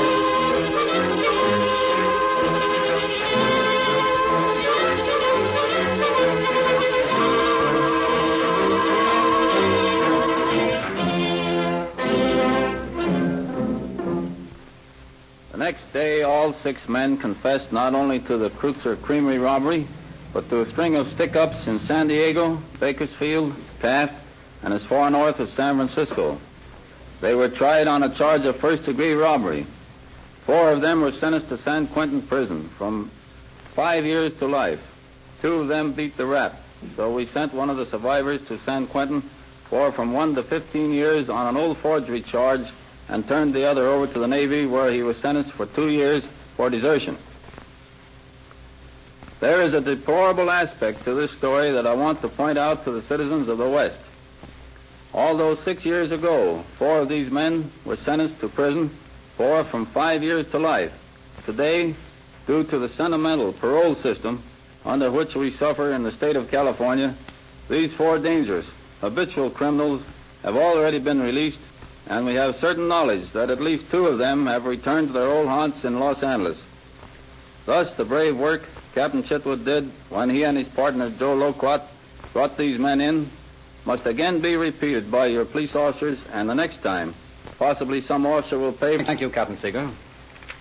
The 15.57 15.65
next 15.65 15.91
day, 15.95 16.21
all 16.21 16.55
six 16.63 16.79
men 16.87 17.17
confessed 17.17 17.73
not 17.73 17.95
only 17.95 18.21
to 18.21 18.37
the 18.37 18.51
Kreutzer 18.51 19.01
Creamery 19.01 19.39
robbery, 19.39 19.89
but 20.35 20.51
to 20.51 20.61
a 20.61 20.71
string 20.73 20.97
of 20.97 21.07
stick 21.15 21.35
ups 21.35 21.57
in 21.67 21.81
San 21.89 22.09
Diego, 22.09 22.63
Bakersfield, 22.79 23.55
Taft, 23.81 24.13
and 24.63 24.75
as 24.75 24.83
far 24.87 25.11
north 25.11 25.41
as 25.41 25.49
San 25.57 25.77
Francisco. 25.77 26.39
They 27.23 27.33
were 27.33 27.49
tried 27.49 27.87
on 27.87 28.03
a 28.03 28.15
charge 28.19 28.43
of 28.43 28.61
first 28.61 28.85
degree 28.85 29.15
robbery. 29.15 29.67
Four 30.45 30.73
of 30.73 30.83
them 30.83 31.01
were 31.01 31.13
sentenced 31.21 31.49
to 31.49 31.63
San 31.63 31.89
Quentin 31.89 32.27
prison 32.29 32.71
from 32.77 33.11
five 33.75 34.05
years 34.05 34.33
to 34.41 34.47
life. 34.47 34.81
Two 35.41 35.55
of 35.55 35.69
them 35.69 35.95
beat 35.95 36.19
the 36.19 36.27
rap, 36.27 36.53
so 36.97 37.15
we 37.15 37.31
sent 37.33 37.55
one 37.55 37.71
of 37.71 37.79
the 37.79 37.91
survivors 37.91 38.43
to 38.49 38.61
San 38.67 38.89
Quentin 38.89 39.23
for 39.71 39.91
from 39.93 40.13
one 40.13 40.35
to 40.35 40.43
15 40.43 40.93
years 40.93 41.31
on 41.31 41.47
an 41.47 41.57
old 41.57 41.79
forgery 41.79 42.23
charge 42.31 42.67
and 43.09 43.27
turned 43.29 43.55
the 43.55 43.65
other 43.65 43.87
over 43.89 44.13
to 44.13 44.19
the 44.19 44.27
Navy 44.27 44.67
where 44.67 44.93
he 44.93 45.03
was 45.03 45.17
sentenced 45.23 45.53
for 45.53 45.67
two 45.67 45.89
years 45.91 46.23
for 46.57 46.71
desertion. 46.71 47.19
There 49.41 49.63
is 49.63 49.75
a 49.75 49.81
deplorable 49.81 50.51
aspect 50.51 51.05
to 51.05 51.15
this 51.15 51.31
story 51.39 51.73
that 51.73 51.87
I 51.87 51.95
want 51.95 52.23
to 52.23 52.29
point 52.29 52.59
out 52.59 52.85
to 52.85 52.91
the 52.91 53.07
citizens 53.07 53.49
of 53.49 53.59
the 53.59 53.69
West. 53.69 53.99
Although 55.13 55.57
six 55.65 55.85
years 55.85 56.11
ago, 56.11 56.65
four 56.79 57.01
of 57.01 57.09
these 57.09 57.31
men 57.31 57.73
were 57.85 57.99
sentenced 58.05 58.41
to 58.41 58.49
prison, 58.49 58.97
four 59.37 59.65
from 59.71 59.87
five 59.93 60.23
years 60.23 60.47
to 60.53 60.59
life, 60.59 60.93
today, 61.45 61.95
due 62.47 62.65
to 62.65 62.79
the 62.79 62.91
sentimental 62.97 63.53
parole 63.55 63.95
system 64.03 64.43
under 64.85 65.11
which 65.11 65.35
we 65.35 65.57
suffer 65.59 65.93
in 65.93 66.03
the 66.03 66.17
state 66.17 66.37
of 66.37 66.51
California, 66.51 67.17
these 67.69 67.91
four 67.97 68.19
dangerous, 68.19 68.67
habitual 69.01 69.51
criminals 69.51 70.03
have 70.43 70.55
already 70.55 70.99
been 70.99 71.21
released, 71.21 71.59
and 72.07 72.25
we 72.25 72.35
have 72.35 72.57
certain 72.61 72.89
knowledge 72.89 73.33
that 73.33 73.51
at 73.51 73.61
least 73.61 73.85
two 73.91 74.07
of 74.07 74.19
them 74.19 74.47
have 74.47 74.65
returned 74.65 75.09
to 75.09 75.13
their 75.13 75.29
old 75.29 75.49
haunts 75.49 75.85
in 75.85 75.99
Los 75.99 76.23
Angeles. 76.23 76.59
Thus, 77.67 77.89
the 77.97 78.05
brave 78.05 78.37
work 78.37 78.63
Captain 78.95 79.23
Chitwood 79.25 79.65
did 79.65 79.91
when 80.09 80.31
he 80.31 80.45
and 80.45 80.57
his 80.57 80.69
partner 80.69 81.15
Joe 81.19 81.35
Loquat 81.35 81.83
brought 82.33 82.57
these 82.57 82.79
men 82.79 83.01
in 83.01 83.31
must 83.87 84.07
again 84.07 84.43
be 84.43 84.57
repeated 84.57 85.11
by 85.11 85.27
your 85.27 85.45
police 85.45 85.75
officers, 85.75 86.19
and 86.33 86.49
the 86.49 86.55
next 86.55 86.83
time, 86.83 87.15
possibly 87.57 88.05
some 88.07 88.27
officer 88.27 88.59
will 88.59 88.73
pay. 88.73 88.99
Thank 88.99 89.21
you, 89.21 89.31
Captain 89.31 89.59
Seeger. 89.63 89.91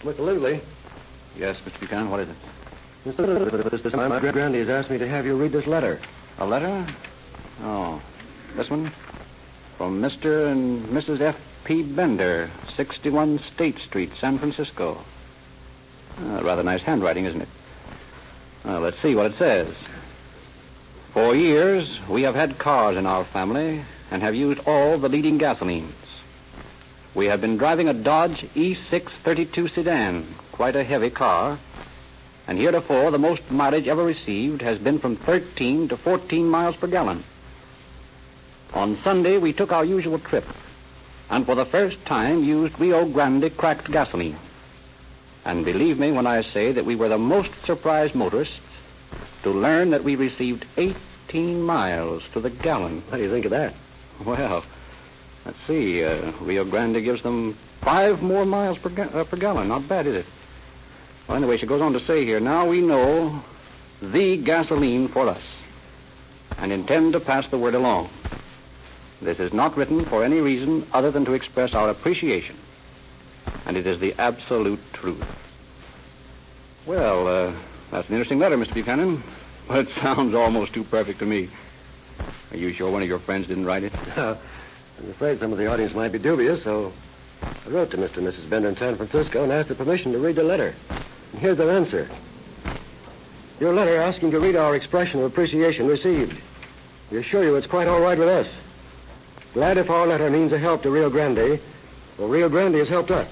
Mr. 0.03 0.19
Lindsley. 0.19 0.61
Yes, 1.35 1.57
Mr. 1.65 1.79
Buchanan, 1.79 2.11
what 2.11 2.19
is 2.21 2.29
it? 2.29 2.35
Mr. 3.05 3.83
This 3.83 3.93
time, 3.93 4.17
Grandy 4.19 4.59
has 4.59 4.69
asked 4.69 4.89
me 4.89 4.97
to 4.99 5.07
have 5.07 5.25
you 5.25 5.35
read 5.35 5.51
this 5.51 5.65
letter. 5.65 5.99
A 6.37 6.45
letter? 6.45 6.87
Oh, 7.61 8.01
this 8.55 8.69
one? 8.69 8.91
From 9.77 10.01
Mr. 10.01 10.49
and 10.49 10.87
Mrs. 10.87 11.19
F.P. 11.19 11.83
Bender, 11.83 12.49
61 12.77 13.41
State 13.53 13.75
Street, 13.87 14.09
San 14.21 14.39
Francisco. 14.39 15.03
Uh, 16.17 16.41
rather 16.43 16.63
nice 16.63 16.81
handwriting, 16.81 17.25
isn't 17.25 17.41
it? 17.41 17.49
Well, 18.63 18.79
let's 18.79 19.01
see 19.01 19.15
what 19.15 19.25
it 19.25 19.37
says. 19.37 19.73
For 21.13 21.35
years, 21.35 21.99
we 22.09 22.21
have 22.21 22.35
had 22.35 22.57
cars 22.57 22.97
in 22.97 23.05
our 23.05 23.25
family 23.33 23.83
and 24.11 24.21
have 24.21 24.33
used 24.33 24.61
all 24.65 24.97
the 24.97 25.09
leading 25.09 25.37
gasolines. 25.37 25.93
We 27.13 27.25
have 27.25 27.41
been 27.41 27.57
driving 27.57 27.89
a 27.89 27.93
Dodge 27.93 28.45
E632 28.55 29.75
sedan, 29.75 30.35
quite 30.53 30.75
a 30.75 30.83
heavy 30.85 31.09
car, 31.09 31.59
and 32.47 32.57
heretofore 32.57 33.11
the 33.11 33.17
most 33.17 33.41
mileage 33.49 33.87
ever 33.87 34.05
received 34.05 34.61
has 34.61 34.77
been 34.77 34.99
from 34.99 35.17
13 35.25 35.89
to 35.89 35.97
14 35.97 36.47
miles 36.47 36.75
per 36.77 36.87
gallon. 36.87 37.25
On 38.75 38.99
Sunday, 39.05 39.37
we 39.37 39.53
took 39.53 39.71
our 39.71 39.85
usual 39.85 40.19
trip, 40.19 40.43
and 41.29 41.45
for 41.45 41.55
the 41.55 41.65
first 41.65 41.95
time 42.05 42.43
used 42.43 42.77
Rio 42.77 43.09
Grande 43.09 43.49
cracked 43.57 43.89
gasoline. 43.89 44.37
And 45.45 45.63
believe 45.63 45.97
me 45.97 46.11
when 46.11 46.27
I 46.27 46.41
say 46.41 46.73
that 46.73 46.85
we 46.85 46.95
were 46.95 47.07
the 47.07 47.17
most 47.17 47.49
surprised 47.65 48.15
motorists 48.15 48.59
to 49.43 49.51
learn 49.51 49.91
that 49.91 50.03
we 50.03 50.17
received 50.17 50.65
18 50.75 51.61
miles 51.61 52.21
to 52.33 52.41
the 52.41 52.49
gallon. 52.49 53.01
What 53.07 53.17
do 53.17 53.23
you 53.23 53.31
think 53.31 53.45
of 53.45 53.51
that? 53.51 53.73
Well, 54.25 54.65
let's 55.45 55.57
see. 55.67 56.03
Uh, 56.03 56.33
Rio 56.41 56.69
Grande 56.69 57.01
gives 57.01 57.23
them 57.23 57.57
five 57.81 58.21
more 58.21 58.45
miles 58.45 58.77
per, 58.79 58.89
ga- 58.89 59.03
uh, 59.03 59.23
per 59.23 59.37
gallon. 59.37 59.69
Not 59.69 59.87
bad, 59.87 60.05
is 60.05 60.15
it? 60.15 60.25
Well, 61.29 61.37
anyway, 61.37 61.57
she 61.57 61.65
goes 61.65 61.81
on 61.81 61.93
to 61.93 62.05
say 62.05 62.25
here 62.25 62.41
now 62.41 62.67
we 62.67 62.81
know 62.81 63.41
the 64.01 64.41
gasoline 64.43 65.07
for 65.13 65.29
us 65.29 65.41
and 66.57 66.73
intend 66.73 67.13
to 67.13 67.21
pass 67.21 67.45
the 67.51 67.57
word 67.57 67.75
along. 67.75 68.09
This 69.25 69.39
is 69.39 69.51
not 69.53 69.75
written 69.75 70.05
for 70.05 70.23
any 70.23 70.39
reason 70.39 70.87
other 70.93 71.09
than 71.09 71.25
to 71.25 71.33
express 71.33 71.73
our 71.73 71.89
appreciation, 71.89 72.55
and 73.65 73.75
it 73.75 73.87
is 73.87 73.99
the 73.99 74.13
absolute 74.21 74.79
truth. 74.93 75.25
Well, 76.87 77.27
uh, 77.27 77.59
that's 77.91 78.07
an 78.07 78.13
interesting 78.13 78.37
letter, 78.37 78.55
Mr. 78.55 78.75
Buchanan, 78.75 79.23
but 79.67 79.79
it 79.79 79.87
sounds 79.99 80.35
almost 80.35 80.75
too 80.75 80.83
perfect 80.83 81.17
to 81.19 81.25
me. 81.25 81.49
Are 82.51 82.57
you 82.57 82.71
sure 82.75 82.91
one 82.91 83.01
of 83.01 83.07
your 83.07 83.19
friends 83.21 83.47
didn't 83.47 83.65
write 83.65 83.83
it? 83.83 83.93
I'm 84.15 85.09
afraid 85.09 85.39
some 85.39 85.51
of 85.51 85.57
the 85.57 85.65
audience 85.65 85.95
might 85.95 86.11
be 86.11 86.19
dubious, 86.19 86.63
so 86.63 86.93
I 87.41 87.69
wrote 87.69 87.89
to 87.91 87.97
Mr. 87.97 88.17
and 88.17 88.27
Mrs. 88.27 88.47
Bender 88.47 88.69
in 88.69 88.77
San 88.77 88.95
Francisco 88.95 89.43
and 89.43 89.51
asked 89.51 89.69
their 89.69 89.77
permission 89.77 90.11
to 90.11 90.19
read 90.19 90.35
the 90.35 90.43
letter. 90.43 90.75
And 91.31 91.41
here's 91.41 91.57
their 91.57 91.75
answer. 91.75 92.07
Your 93.59 93.73
letter 93.73 93.99
asking 93.99 94.29
to 94.31 94.39
read 94.39 94.55
our 94.55 94.75
expression 94.75 95.19
of 95.19 95.25
appreciation 95.25 95.87
received. 95.87 96.33
We 97.11 97.17
assure 97.17 97.43
you 97.43 97.55
it's 97.55 97.65
quite 97.65 97.87
all 97.87 98.01
right 98.01 98.19
with 98.19 98.27
us. 98.27 98.47
Glad 99.55 99.77
if 99.77 99.89
our 99.89 100.05
letter 100.05 100.29
means 100.29 100.51
a 100.51 100.59
help 100.59 100.83
to 100.83 100.91
Rio 100.91 101.09
Grande. 101.09 101.61
Well, 102.19 102.27
Rio 102.27 102.49
Grande 102.49 102.75
has 102.75 102.89
helped 102.89 103.09
us. 103.09 103.25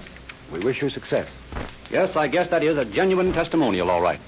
We 0.53 0.63
wish 0.63 0.81
you 0.81 0.89
success. 0.89 1.27
Yes, 1.91 2.15
I 2.15 2.29
guess 2.29 2.49
that 2.49 2.63
is 2.63 2.77
a 2.77 2.85
genuine 2.85 3.33
testimonial, 3.33 3.91
all 3.91 4.01
right. 4.01 4.21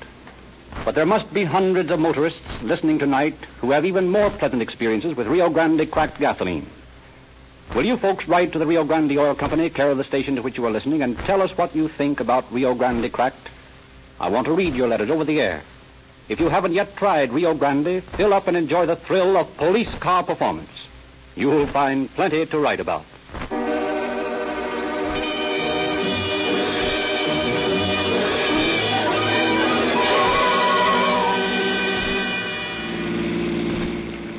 But 0.83 0.95
there 0.95 1.05
must 1.05 1.33
be 1.33 1.45
hundreds 1.45 1.89
of 1.91 1.99
motorists 1.99 2.41
listening 2.61 2.99
tonight 2.99 3.37
who 3.61 3.71
have 3.71 3.85
even 3.85 4.09
more 4.09 4.29
pleasant 4.29 4.61
experiences 4.61 5.15
with 5.15 5.27
Rio 5.27 5.49
Grande 5.49 5.89
cracked 5.89 6.19
gasoline. 6.19 6.67
Will 7.73 7.85
you 7.85 7.95
folks 7.95 8.27
write 8.27 8.51
to 8.51 8.59
the 8.59 8.67
Rio 8.67 8.83
Grande 8.83 9.17
Oil 9.17 9.33
Company, 9.33 9.69
care 9.69 9.89
of 9.89 9.97
the 9.97 10.03
station 10.03 10.35
to 10.35 10.41
which 10.41 10.57
you 10.57 10.65
are 10.65 10.71
listening, 10.71 11.01
and 11.01 11.15
tell 11.19 11.41
us 11.41 11.51
what 11.55 11.73
you 11.73 11.89
think 11.97 12.19
about 12.19 12.51
Rio 12.51 12.75
Grande 12.75 13.09
cracked? 13.13 13.49
I 14.19 14.27
want 14.27 14.47
to 14.47 14.53
read 14.53 14.75
your 14.75 14.89
letters 14.89 15.09
over 15.09 15.23
the 15.23 15.39
air. 15.39 15.63
If 16.27 16.41
you 16.41 16.49
haven't 16.49 16.73
yet 16.73 16.97
tried 16.97 17.31
Rio 17.31 17.53
Grande, 17.57 18.03
fill 18.17 18.33
up 18.33 18.49
and 18.49 18.57
enjoy 18.57 18.85
the 18.85 18.99
thrill 19.07 19.37
of 19.37 19.47
police 19.55 19.87
car 20.01 20.25
performance. 20.25 20.67
You'll 21.35 21.71
find 21.73 22.09
plenty 22.15 22.45
to 22.45 22.59
write 22.59 22.79
about. 22.79 23.05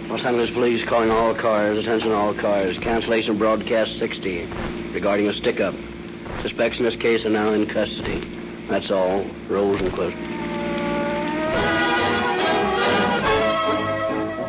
Los 0.09 0.25
Angeles 0.25 0.51
Police 0.55 0.89
calling 0.89 1.11
all 1.11 1.35
cars. 1.35 1.79
Attention 1.79 2.13
all 2.13 2.35
cars. 2.35 2.77
Cancellation 2.83 3.39
broadcast 3.39 3.91
60 3.99 4.47
regarding 4.95 5.29
a 5.29 5.35
stick-up. 5.35 5.75
Suspects 6.43 6.79
in 6.79 6.85
this 6.87 6.97
case 6.97 7.25
are 7.27 7.31
now 7.31 7.53
in 7.53 7.67
custody. 7.67 8.67
That's 8.71 8.91
all. 8.91 9.31
Rolls 9.51 9.83
and 9.83 9.93
close. 9.93 10.36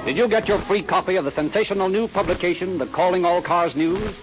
Did 0.08 0.16
you 0.16 0.30
get 0.30 0.48
your 0.48 0.64
free 0.68 0.84
copy 0.84 1.18
of 1.18 1.26
the 1.26 1.36
sensational 1.36 1.90
new 1.90 2.08
publication, 2.08 2.78
The 2.78 2.86
Calling 2.86 3.26
All 3.26 3.42
Cars 3.42 3.76
News? 3.76 4.16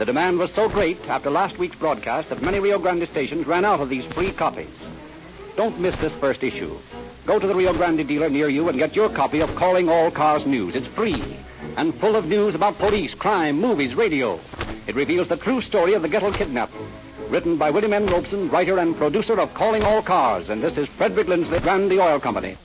The 0.00 0.04
demand 0.04 0.36
was 0.36 0.50
so 0.56 0.68
great 0.68 0.98
after 1.02 1.30
last 1.30 1.56
week's 1.60 1.76
broadcast 1.76 2.28
that 2.28 2.42
many 2.42 2.58
Rio 2.58 2.80
Grande 2.80 3.06
stations 3.12 3.46
ran 3.46 3.64
out 3.64 3.78
of 3.78 3.88
these 3.88 4.04
free 4.14 4.32
copies. 4.32 4.74
Don't 5.56 5.78
miss 5.78 5.94
this 6.00 6.12
first 6.18 6.42
issue. 6.42 6.76
Go 7.24 7.38
to 7.38 7.46
the 7.46 7.54
Rio 7.54 7.72
Grande 7.72 8.04
dealer 8.08 8.28
near 8.28 8.48
you 8.48 8.68
and 8.68 8.80
get 8.80 8.96
your 8.96 9.08
copy 9.14 9.40
of 9.40 9.56
Calling 9.56 9.88
All 9.88 10.10
Cars 10.10 10.42
News. 10.44 10.74
It's 10.74 10.92
free 10.96 11.38
and 11.76 11.94
full 12.00 12.16
of 12.16 12.24
news 12.24 12.56
about 12.56 12.78
police, 12.78 13.14
crime, 13.20 13.60
movies, 13.60 13.94
radio. 13.94 14.40
It 14.88 14.96
reveals 14.96 15.28
the 15.28 15.36
true 15.36 15.62
story 15.62 15.94
of 15.94 16.02
the 16.02 16.08
Gettle 16.08 16.36
kidnapping. 16.36 16.90
Written 17.30 17.56
by 17.56 17.70
William 17.70 17.92
N. 17.92 18.06
Robson, 18.06 18.50
writer 18.50 18.78
and 18.78 18.96
producer 18.96 19.38
of 19.38 19.54
Calling 19.54 19.84
All 19.84 20.02
Cars, 20.02 20.48
and 20.48 20.64
this 20.64 20.76
is 20.76 20.88
Frederick 20.98 21.28
Lindsley, 21.28 21.60
Grande 21.60 21.92
Oil 21.92 22.18
Company. 22.18 22.58